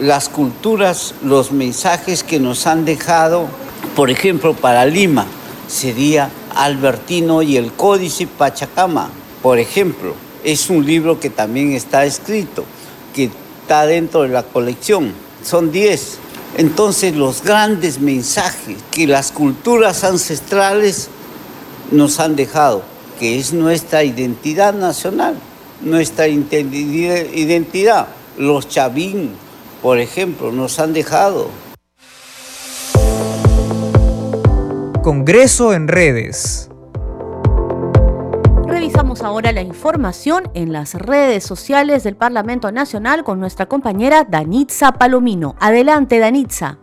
las 0.00 0.28
culturas, 0.28 1.14
los 1.22 1.52
mensajes 1.52 2.22
que 2.22 2.38
nos 2.38 2.66
han 2.66 2.84
dejado, 2.84 3.46
por 3.94 4.10
ejemplo, 4.10 4.54
para 4.54 4.84
Lima, 4.84 5.26
sería 5.68 6.30
Albertino 6.56 7.42
y 7.42 7.56
el 7.56 7.72
Códice 7.72 8.26
Pachacama, 8.26 9.10
por 9.42 9.58
ejemplo 9.58 10.26
es 10.46 10.70
un 10.70 10.86
libro 10.86 11.18
que 11.18 11.28
también 11.28 11.72
está 11.72 12.04
escrito, 12.04 12.64
que 13.12 13.30
está 13.62 13.84
dentro 13.84 14.22
de 14.22 14.28
la 14.28 14.44
colección. 14.44 15.12
Son 15.42 15.72
10. 15.72 16.18
Entonces 16.56 17.16
los 17.16 17.42
grandes 17.42 18.00
mensajes 18.00 18.76
que 18.92 19.08
las 19.08 19.32
culturas 19.32 20.04
ancestrales 20.04 21.08
nos 21.90 22.20
han 22.20 22.36
dejado, 22.36 22.82
que 23.18 23.40
es 23.40 23.52
nuestra 23.52 24.04
identidad 24.04 24.72
nacional, 24.72 25.36
nuestra 25.82 26.28
identidad. 26.28 28.06
Los 28.38 28.68
chavín, 28.68 29.32
por 29.82 29.98
ejemplo, 29.98 30.52
nos 30.52 30.78
han 30.78 30.92
dejado. 30.92 31.48
Congreso 35.06 35.72
en 35.72 35.86
redes. 35.86 36.68
Revisamos 38.66 39.22
ahora 39.22 39.52
la 39.52 39.60
información 39.60 40.50
en 40.54 40.72
las 40.72 40.94
redes 40.94 41.44
sociales 41.44 42.02
del 42.02 42.16
Parlamento 42.16 42.72
Nacional 42.72 43.22
con 43.22 43.38
nuestra 43.38 43.66
compañera 43.66 44.26
Danitza 44.28 44.90
Palomino. 44.90 45.54
Adelante, 45.60 46.18
Danitza. 46.18 46.80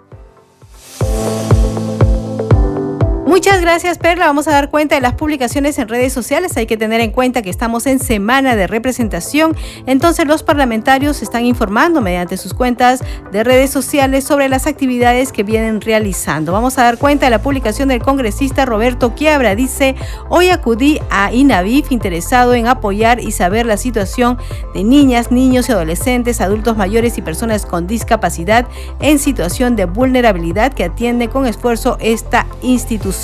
Muchas 3.34 3.62
gracias, 3.62 3.98
Perla. 3.98 4.28
Vamos 4.28 4.48
a 4.48 4.52
dar 4.52 4.69
cuenta 4.69 4.93
de 4.93 5.02
las 5.02 5.15
publicaciones 5.15 5.80
en 5.80 5.88
redes 5.88 6.13
sociales. 6.13 6.56
Hay 6.56 6.67
que 6.67 6.78
tener 6.78 7.02
en 7.02 7.10
cuenta 7.10 7.41
que 7.41 7.50
estamos 7.50 7.88
en 7.88 7.98
semana 7.98 8.56
de 8.56 8.67
representación. 8.67 9.56
Entonces, 9.88 10.28
los 10.28 10.43
parlamentarios 10.43 11.24
están 11.24 11.43
informando 11.43 12.00
mediante 12.00 12.38
sus 12.38 12.54
cuentas 12.54 13.04
de 13.32 13.43
redes 13.43 13.72
sociales 13.72 14.24
sobre 14.24 14.50
las 14.50 14.67
actividades 14.67 15.32
que 15.32 15.41
vienen 15.41 15.82
realizando. 15.82 16.52
Vamos 16.52 16.78
a 16.78 16.84
dar 16.84 17.00
cuenta 17.00 17.26
de 17.26 17.32
la 17.32 17.41
publicación 17.41 17.89
del 17.89 18.04
congresista 18.04 18.65
Roberto 18.65 19.15
Quiabra. 19.15 19.56
Dice: 19.56 19.96
Hoy 20.30 20.50
acudí 20.50 21.00
a 21.10 21.34
INAVIF 21.34 21.91
interesado 21.91 22.54
en 22.54 22.67
apoyar 22.67 23.19
y 23.19 23.32
saber 23.32 23.65
la 23.65 23.78
situación 23.78 24.38
de 24.76 24.84
niñas, 24.84 25.32
niños 25.32 25.69
y 25.69 25.72
adolescentes, 25.72 26.39
adultos 26.39 26.78
mayores 26.78 27.17
y 27.17 27.24
personas 27.24 27.65
con 27.65 27.88
discapacidad 27.88 28.67
en 29.00 29.17
situación 29.17 29.76
de 29.76 29.86
vulnerabilidad 29.86 30.72
que 30.72 30.84
atiende 30.84 31.30
con 31.30 31.48
esfuerzo 31.48 31.98
esta 32.00 32.46
institución 32.62 33.22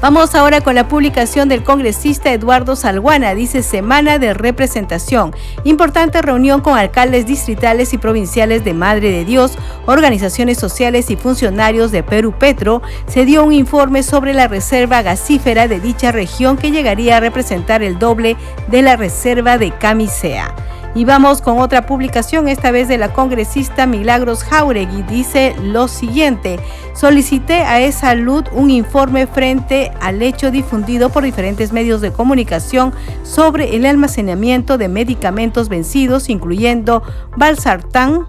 Vamos 0.00 0.34
ahora 0.34 0.62
con 0.62 0.74
la 0.74 0.88
publicación 0.88 1.50
del 1.50 1.62
congresista 1.62 2.32
Eduardo 2.32 2.74
Salguana. 2.74 3.34
Dice 3.34 3.62
Semana 3.62 4.18
de 4.18 4.32
Representación. 4.32 5.34
Importante 5.64 6.22
reunión 6.22 6.62
con 6.62 6.78
alcaldes 6.78 7.26
distritales 7.26 7.92
y 7.92 7.98
provinciales 7.98 8.64
de 8.64 8.72
Madre 8.72 9.10
de 9.10 9.26
Dios, 9.26 9.58
organizaciones 9.84 10.56
sociales 10.56 11.10
y 11.10 11.16
funcionarios 11.16 11.92
de 11.92 12.02
Perú 12.02 12.32
Petro. 12.32 12.80
Se 13.06 13.26
dio 13.26 13.44
un 13.44 13.52
informe 13.52 14.02
sobre 14.02 14.32
la 14.32 14.48
reserva 14.48 15.02
gasífera 15.02 15.68
de 15.68 15.80
dicha 15.80 16.12
región 16.12 16.56
que 16.56 16.70
llegaría 16.70 17.18
a 17.18 17.20
representar 17.20 17.82
el 17.82 17.98
doble 17.98 18.36
de 18.68 18.80
la 18.80 18.96
reserva 18.96 19.58
de 19.58 19.70
Camisea. 19.70 20.54
Y 20.92 21.04
vamos 21.04 21.40
con 21.40 21.60
otra 21.60 21.86
publicación, 21.86 22.48
esta 22.48 22.72
vez 22.72 22.88
de 22.88 22.98
la 22.98 23.12
congresista 23.12 23.86
Milagros 23.86 24.42
Jauregui. 24.42 25.02
Dice 25.02 25.54
lo 25.62 25.86
siguiente, 25.86 26.58
solicité 26.94 27.62
a 27.62 27.80
E-Salud 27.80 28.44
un 28.50 28.70
informe 28.70 29.28
frente 29.28 29.92
al 30.00 30.20
hecho 30.20 30.50
difundido 30.50 31.10
por 31.10 31.22
diferentes 31.22 31.72
medios 31.72 32.00
de 32.00 32.10
comunicación 32.10 32.92
sobre 33.22 33.76
el 33.76 33.86
almacenamiento 33.86 34.78
de 34.78 34.88
medicamentos 34.88 35.68
vencidos, 35.68 36.28
incluyendo 36.28 37.04
Balsartán, 37.36 38.26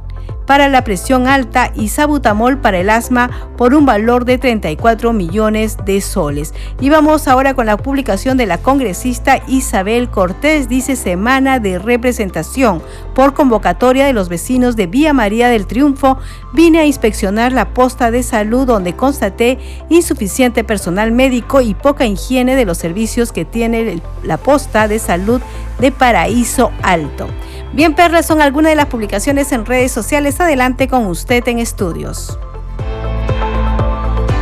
para 0.51 0.67
la 0.67 0.83
presión 0.83 1.29
alta 1.29 1.71
y 1.75 1.87
sabutamol 1.87 2.57
para 2.57 2.77
el 2.77 2.89
asma 2.89 3.29
por 3.55 3.73
un 3.73 3.85
valor 3.85 4.25
de 4.25 4.37
34 4.37 5.13
millones 5.13 5.77
de 5.85 6.01
soles. 6.01 6.53
Y 6.81 6.89
vamos 6.89 7.29
ahora 7.29 7.53
con 7.53 7.67
la 7.67 7.77
publicación 7.77 8.35
de 8.35 8.47
la 8.47 8.57
congresista 8.57 9.41
Isabel 9.47 10.09
Cortés, 10.09 10.67
dice 10.67 10.97
Semana 10.97 11.59
de 11.59 11.79
Representación. 11.79 12.83
Por 13.15 13.33
convocatoria 13.33 14.05
de 14.05 14.11
los 14.11 14.27
vecinos 14.27 14.75
de 14.75 14.87
Vía 14.87 15.13
María 15.13 15.47
del 15.47 15.67
Triunfo, 15.67 16.17
vine 16.51 16.79
a 16.79 16.85
inspeccionar 16.85 17.53
la 17.53 17.73
posta 17.73 18.11
de 18.11 18.21
salud 18.21 18.67
donde 18.67 18.93
constaté 18.93 19.57
insuficiente 19.87 20.65
personal 20.65 21.13
médico 21.13 21.61
y 21.61 21.75
poca 21.75 22.05
higiene 22.05 22.57
de 22.57 22.65
los 22.65 22.77
servicios 22.77 23.31
que 23.31 23.45
tiene 23.45 24.01
la 24.21 24.35
posta 24.35 24.89
de 24.89 24.99
salud 24.99 25.41
de 25.81 25.91
Paraíso 25.91 26.71
Alto. 26.81 27.27
Bien, 27.73 27.93
Perla, 27.93 28.23
son 28.23 28.41
algunas 28.41 28.71
de 28.71 28.75
las 28.75 28.85
publicaciones 28.85 29.51
en 29.51 29.65
redes 29.65 29.91
sociales. 29.91 30.39
Adelante 30.39 30.87
con 30.87 31.07
usted 31.07 31.45
en 31.47 31.59
estudios. 31.59 32.37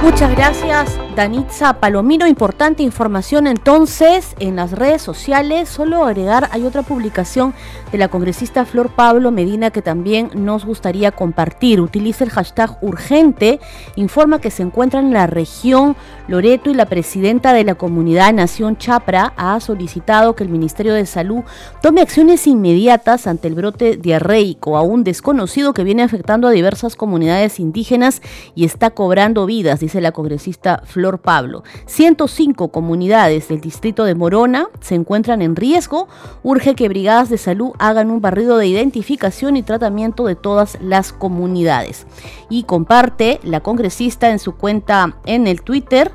Muchas 0.03 0.31
gracias, 0.35 0.99
Danitza 1.19 1.81
Palomino. 1.81 2.27
Importante 2.27 2.81
información 2.81 3.45
entonces 3.45 4.37
en 4.39 4.55
las 4.55 4.71
redes 4.71 5.01
sociales. 5.01 5.67
Solo 5.67 6.05
agregar, 6.05 6.47
hay 6.53 6.63
otra 6.63 6.81
publicación 6.81 7.53
de 7.91 7.97
la 7.97 8.07
congresista 8.07 8.63
Flor 8.63 8.89
Pablo 8.95 9.29
Medina 9.29 9.69
que 9.69 9.81
también 9.81 10.29
nos 10.33 10.63
gustaría 10.63 11.11
compartir. 11.11 11.81
Utiliza 11.81 12.23
el 12.23 12.29
hashtag 12.29 12.77
urgente. 12.81 13.59
Informa 13.97 14.39
que 14.39 14.49
se 14.49 14.63
encuentra 14.63 15.01
en 15.01 15.11
la 15.11 15.27
región 15.27 15.97
Loreto 16.29 16.69
y 16.69 16.73
la 16.73 16.85
presidenta 16.85 17.51
de 17.51 17.65
la 17.65 17.75
comunidad 17.75 18.31
Nación 18.31 18.77
Chapra 18.77 19.33
ha 19.35 19.59
solicitado 19.59 20.37
que 20.37 20.45
el 20.45 20.49
Ministerio 20.49 20.93
de 20.93 21.05
Salud 21.05 21.43
tome 21.81 21.99
acciones 21.99 22.47
inmediatas 22.47 23.27
ante 23.27 23.49
el 23.49 23.55
brote 23.55 23.97
diarreico, 23.97 24.77
aún 24.77 25.03
desconocido 25.03 25.73
que 25.73 25.83
viene 25.83 26.03
afectando 26.03 26.47
a 26.47 26.51
diversas 26.51 26.95
comunidades 26.95 27.59
indígenas 27.59 28.21
y 28.55 28.63
está 28.63 28.91
cobrando 28.91 29.45
vidas 29.45 29.81
dice 29.81 29.99
la 29.99 30.13
congresista 30.13 30.83
Flor 30.85 31.08
Pablo. 31.17 31.63
105 31.87 32.67
comunidades 32.67 33.47
del 33.47 33.59
distrito 33.59 34.05
de 34.05 34.13
Morona 34.13 34.67
se 34.79 34.93
encuentran 34.93 35.41
en 35.41 35.55
riesgo. 35.55 36.07
Urge 36.43 36.75
que 36.75 36.87
brigadas 36.87 37.29
de 37.29 37.39
salud 37.39 37.71
hagan 37.79 38.11
un 38.11 38.21
barrido 38.21 38.57
de 38.57 38.67
identificación 38.67 39.57
y 39.57 39.63
tratamiento 39.63 40.25
de 40.25 40.35
todas 40.35 40.77
las 40.79 41.11
comunidades. 41.11 42.05
Y 42.49 42.63
comparte 42.63 43.39
la 43.41 43.61
congresista 43.61 44.29
en 44.29 44.37
su 44.37 44.55
cuenta 44.55 45.17
en 45.25 45.47
el 45.47 45.63
Twitter 45.63 46.11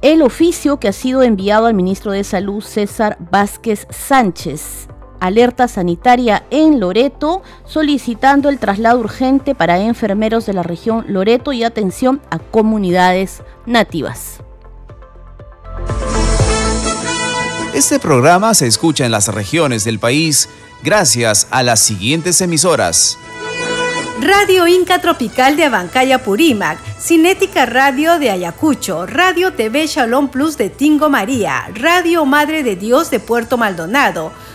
el 0.00 0.22
oficio 0.22 0.78
que 0.78 0.88
ha 0.88 0.92
sido 0.92 1.22
enviado 1.22 1.66
al 1.66 1.74
ministro 1.74 2.12
de 2.12 2.24
Salud 2.24 2.62
César 2.62 3.16
Vázquez 3.30 3.86
Sánchez 3.90 4.88
alerta 5.20 5.68
sanitaria 5.68 6.44
en 6.50 6.80
Loreto, 6.80 7.42
solicitando 7.64 8.48
el 8.48 8.58
traslado 8.58 8.98
urgente 8.98 9.54
para 9.54 9.78
enfermeros 9.78 10.46
de 10.46 10.54
la 10.54 10.62
región 10.62 11.04
Loreto 11.08 11.52
y 11.52 11.64
atención 11.64 12.20
a 12.30 12.38
comunidades 12.38 13.42
nativas. 13.66 14.40
Este 17.74 17.98
programa 17.98 18.54
se 18.54 18.68
escucha 18.68 19.04
en 19.04 19.10
las 19.10 19.28
regiones 19.28 19.84
del 19.84 19.98
país 19.98 20.48
gracias 20.84 21.48
a 21.50 21.62
las 21.62 21.80
siguientes 21.80 22.40
emisoras. 22.40 23.18
Radio 24.20 24.68
Inca 24.68 25.00
Tropical 25.00 25.56
de 25.56 25.64
Abancaya 25.64 26.22
Purímac, 26.22 26.78
Cinética 27.00 27.66
Radio 27.66 28.18
de 28.18 28.30
Ayacucho, 28.30 29.06
Radio 29.06 29.54
TV 29.54 29.88
Shalom 29.88 30.28
Plus 30.28 30.56
de 30.56 30.70
Tingo 30.70 31.10
María, 31.10 31.68
Radio 31.74 32.24
Madre 32.24 32.62
de 32.62 32.76
Dios 32.76 33.10
de 33.10 33.18
Puerto 33.18 33.58
Maldonado, 33.58 34.32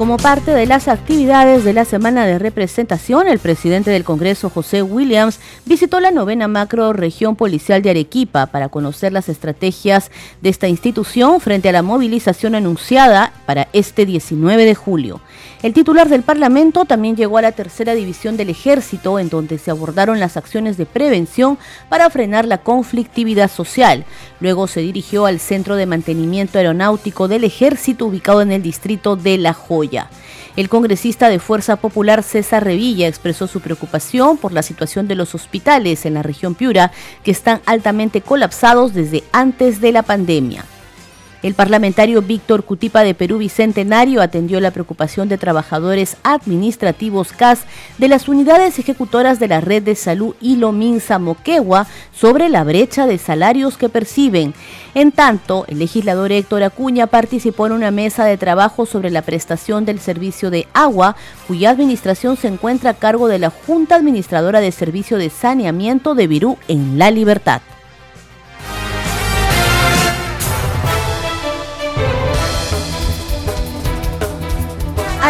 Como 0.00 0.16
parte 0.16 0.52
de 0.52 0.64
las 0.64 0.88
actividades 0.88 1.62
de 1.62 1.74
la 1.74 1.84
semana 1.84 2.24
de 2.24 2.38
representación, 2.38 3.28
el 3.28 3.38
presidente 3.38 3.90
del 3.90 4.02
Congreso, 4.02 4.48
José 4.48 4.80
Williams, 4.80 5.40
visitó 5.66 6.00
la 6.00 6.10
novena 6.10 6.48
macro 6.48 6.94
región 6.94 7.36
policial 7.36 7.82
de 7.82 7.90
Arequipa 7.90 8.46
para 8.46 8.70
conocer 8.70 9.12
las 9.12 9.28
estrategias 9.28 10.10
de 10.40 10.48
esta 10.48 10.68
institución 10.68 11.38
frente 11.38 11.68
a 11.68 11.72
la 11.72 11.82
movilización 11.82 12.54
anunciada 12.54 13.34
para 13.44 13.68
este 13.74 14.06
19 14.06 14.64
de 14.64 14.74
julio. 14.74 15.20
El 15.62 15.74
titular 15.74 16.08
del 16.08 16.22
Parlamento 16.22 16.86
también 16.86 17.16
llegó 17.16 17.36
a 17.36 17.42
la 17.42 17.52
tercera 17.52 17.92
división 17.92 18.38
del 18.38 18.48
ejército, 18.48 19.18
en 19.18 19.28
donde 19.28 19.58
se 19.58 19.70
abordaron 19.70 20.18
las 20.18 20.38
acciones 20.38 20.78
de 20.78 20.86
prevención 20.86 21.58
para 21.90 22.08
frenar 22.08 22.46
la 22.46 22.56
conflictividad 22.62 23.50
social. 23.50 24.06
Luego 24.40 24.66
se 24.66 24.80
dirigió 24.80 25.26
al 25.26 25.40
Centro 25.40 25.76
de 25.76 25.84
Mantenimiento 25.84 26.56
Aeronáutico 26.56 27.28
del 27.28 27.44
Ejército, 27.44 28.06
ubicado 28.06 28.40
en 28.40 28.52
el 28.52 28.62
distrito 28.62 29.16
de 29.16 29.36
La 29.36 29.52
Joya. 29.52 29.89
El 30.56 30.68
congresista 30.68 31.28
de 31.28 31.38
Fuerza 31.38 31.76
Popular 31.76 32.22
César 32.22 32.64
Revilla 32.64 33.08
expresó 33.08 33.46
su 33.46 33.60
preocupación 33.60 34.36
por 34.36 34.52
la 34.52 34.62
situación 34.62 35.08
de 35.08 35.14
los 35.14 35.34
hospitales 35.34 36.06
en 36.06 36.14
la 36.14 36.22
región 36.22 36.54
Piura, 36.54 36.92
que 37.22 37.30
están 37.30 37.60
altamente 37.66 38.20
colapsados 38.20 38.94
desde 38.94 39.24
antes 39.32 39.80
de 39.80 39.92
la 39.92 40.02
pandemia. 40.02 40.64
El 41.42 41.54
parlamentario 41.54 42.20
Víctor 42.20 42.64
Cutipa 42.64 43.02
de 43.02 43.14
Perú 43.14 43.38
Bicentenario 43.38 44.20
atendió 44.20 44.60
la 44.60 44.72
preocupación 44.72 45.30
de 45.30 45.38
trabajadores 45.38 46.18
administrativos 46.22 47.32
CAS 47.32 47.60
de 47.96 48.08
las 48.08 48.28
unidades 48.28 48.78
ejecutoras 48.78 49.40
de 49.40 49.48
la 49.48 49.62
red 49.62 49.82
de 49.82 49.94
salud 49.94 50.34
Ilominsa 50.42 51.18
Moquegua 51.18 51.86
sobre 52.12 52.50
la 52.50 52.62
brecha 52.62 53.06
de 53.06 53.16
salarios 53.16 53.78
que 53.78 53.88
perciben. 53.88 54.52
En 54.94 55.12
tanto, 55.12 55.64
el 55.68 55.78
legislador 55.78 56.30
Héctor 56.30 56.62
Acuña 56.62 57.06
participó 57.06 57.66
en 57.66 57.72
una 57.72 57.90
mesa 57.90 58.26
de 58.26 58.36
trabajo 58.36 58.84
sobre 58.84 59.08
la 59.10 59.22
prestación 59.22 59.86
del 59.86 59.98
servicio 59.98 60.50
de 60.50 60.66
agua, 60.74 61.16
cuya 61.48 61.70
administración 61.70 62.36
se 62.36 62.48
encuentra 62.48 62.90
a 62.90 62.94
cargo 62.94 63.28
de 63.28 63.38
la 63.38 63.48
Junta 63.48 63.94
Administradora 63.94 64.60
de 64.60 64.72
Servicio 64.72 65.16
de 65.16 65.30
Saneamiento 65.30 66.14
de 66.14 66.26
Virú 66.26 66.58
en 66.68 66.98
La 66.98 67.10
Libertad. 67.10 67.62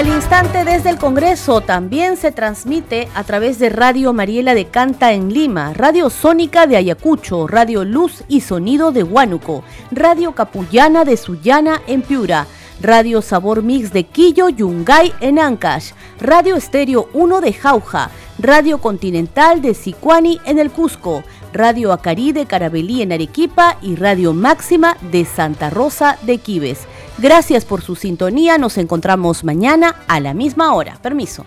Al 0.01 0.09
instante 0.09 0.65
desde 0.65 0.89
el 0.89 0.97
Congreso 0.97 1.61
también 1.61 2.17
se 2.17 2.33
transmite 2.33 3.11
a 3.15 3.23
través 3.23 3.59
de 3.59 3.69
Radio 3.69 4.15
Mariela 4.15 4.55
de 4.55 4.65
Canta 4.65 5.13
en 5.13 5.31
Lima, 5.31 5.75
Radio 5.75 6.09
Sónica 6.09 6.67
de 6.67 6.79
Ayacucho, 6.79 7.47
Radio 7.47 7.85
Luz 7.85 8.25
y 8.27 8.41
Sonido 8.41 8.93
de 8.93 9.03
Huánuco, 9.03 9.63
Radio 9.91 10.33
Capullana 10.33 11.05
de 11.05 11.19
Sullana 11.19 11.83
en 11.87 12.01
Piura, 12.01 12.47
Radio 12.81 13.21
Sabor 13.21 13.63
Mix 13.63 13.93
de 13.93 14.05
Quillo 14.05 14.49
Yungay 14.49 15.13
en 15.21 15.39
Ancash, 15.39 15.91
Radio 16.19 16.57
Estéreo 16.57 17.11
1 17.13 17.43
de 17.43 17.53
Jauja, 17.53 18.11
Radio 18.39 18.79
Continental 18.79 19.61
de 19.61 19.75
Sicuani 19.75 20.41
en 20.47 20.59
el 20.59 20.71
Cusco, 20.71 21.25
Radio 21.53 21.93
Acari 21.93 22.33
de 22.33 22.47
Carabelí 22.47 23.03
en 23.03 23.13
Arequipa 23.13 23.77
y 23.83 23.97
Radio 23.97 24.33
Máxima 24.33 24.97
de 25.13 25.27
Santa 25.27 25.69
Rosa 25.69 26.17
de 26.23 26.39
Quibes. 26.39 26.87
Gracias 27.21 27.67
por 27.67 27.83
su 27.83 27.97
sintonía. 27.97 28.57
Nos 28.57 28.79
encontramos 28.79 29.45
mañana 29.45 29.95
a 30.09 30.21
la 30.21 30.33
misma 30.33 30.73
hora. 30.75 30.99
Permiso. 31.03 31.45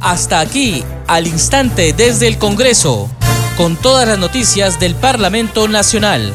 Hasta 0.00 0.38
aquí, 0.40 0.84
al 1.06 1.26
instante 1.26 1.92
desde 1.92 2.28
el 2.28 2.38
Congreso, 2.38 3.08
con 3.56 3.74
todas 3.76 4.06
las 4.06 4.18
noticias 4.18 4.78
del 4.78 4.94
Parlamento 4.94 5.66
Nacional. 5.66 6.32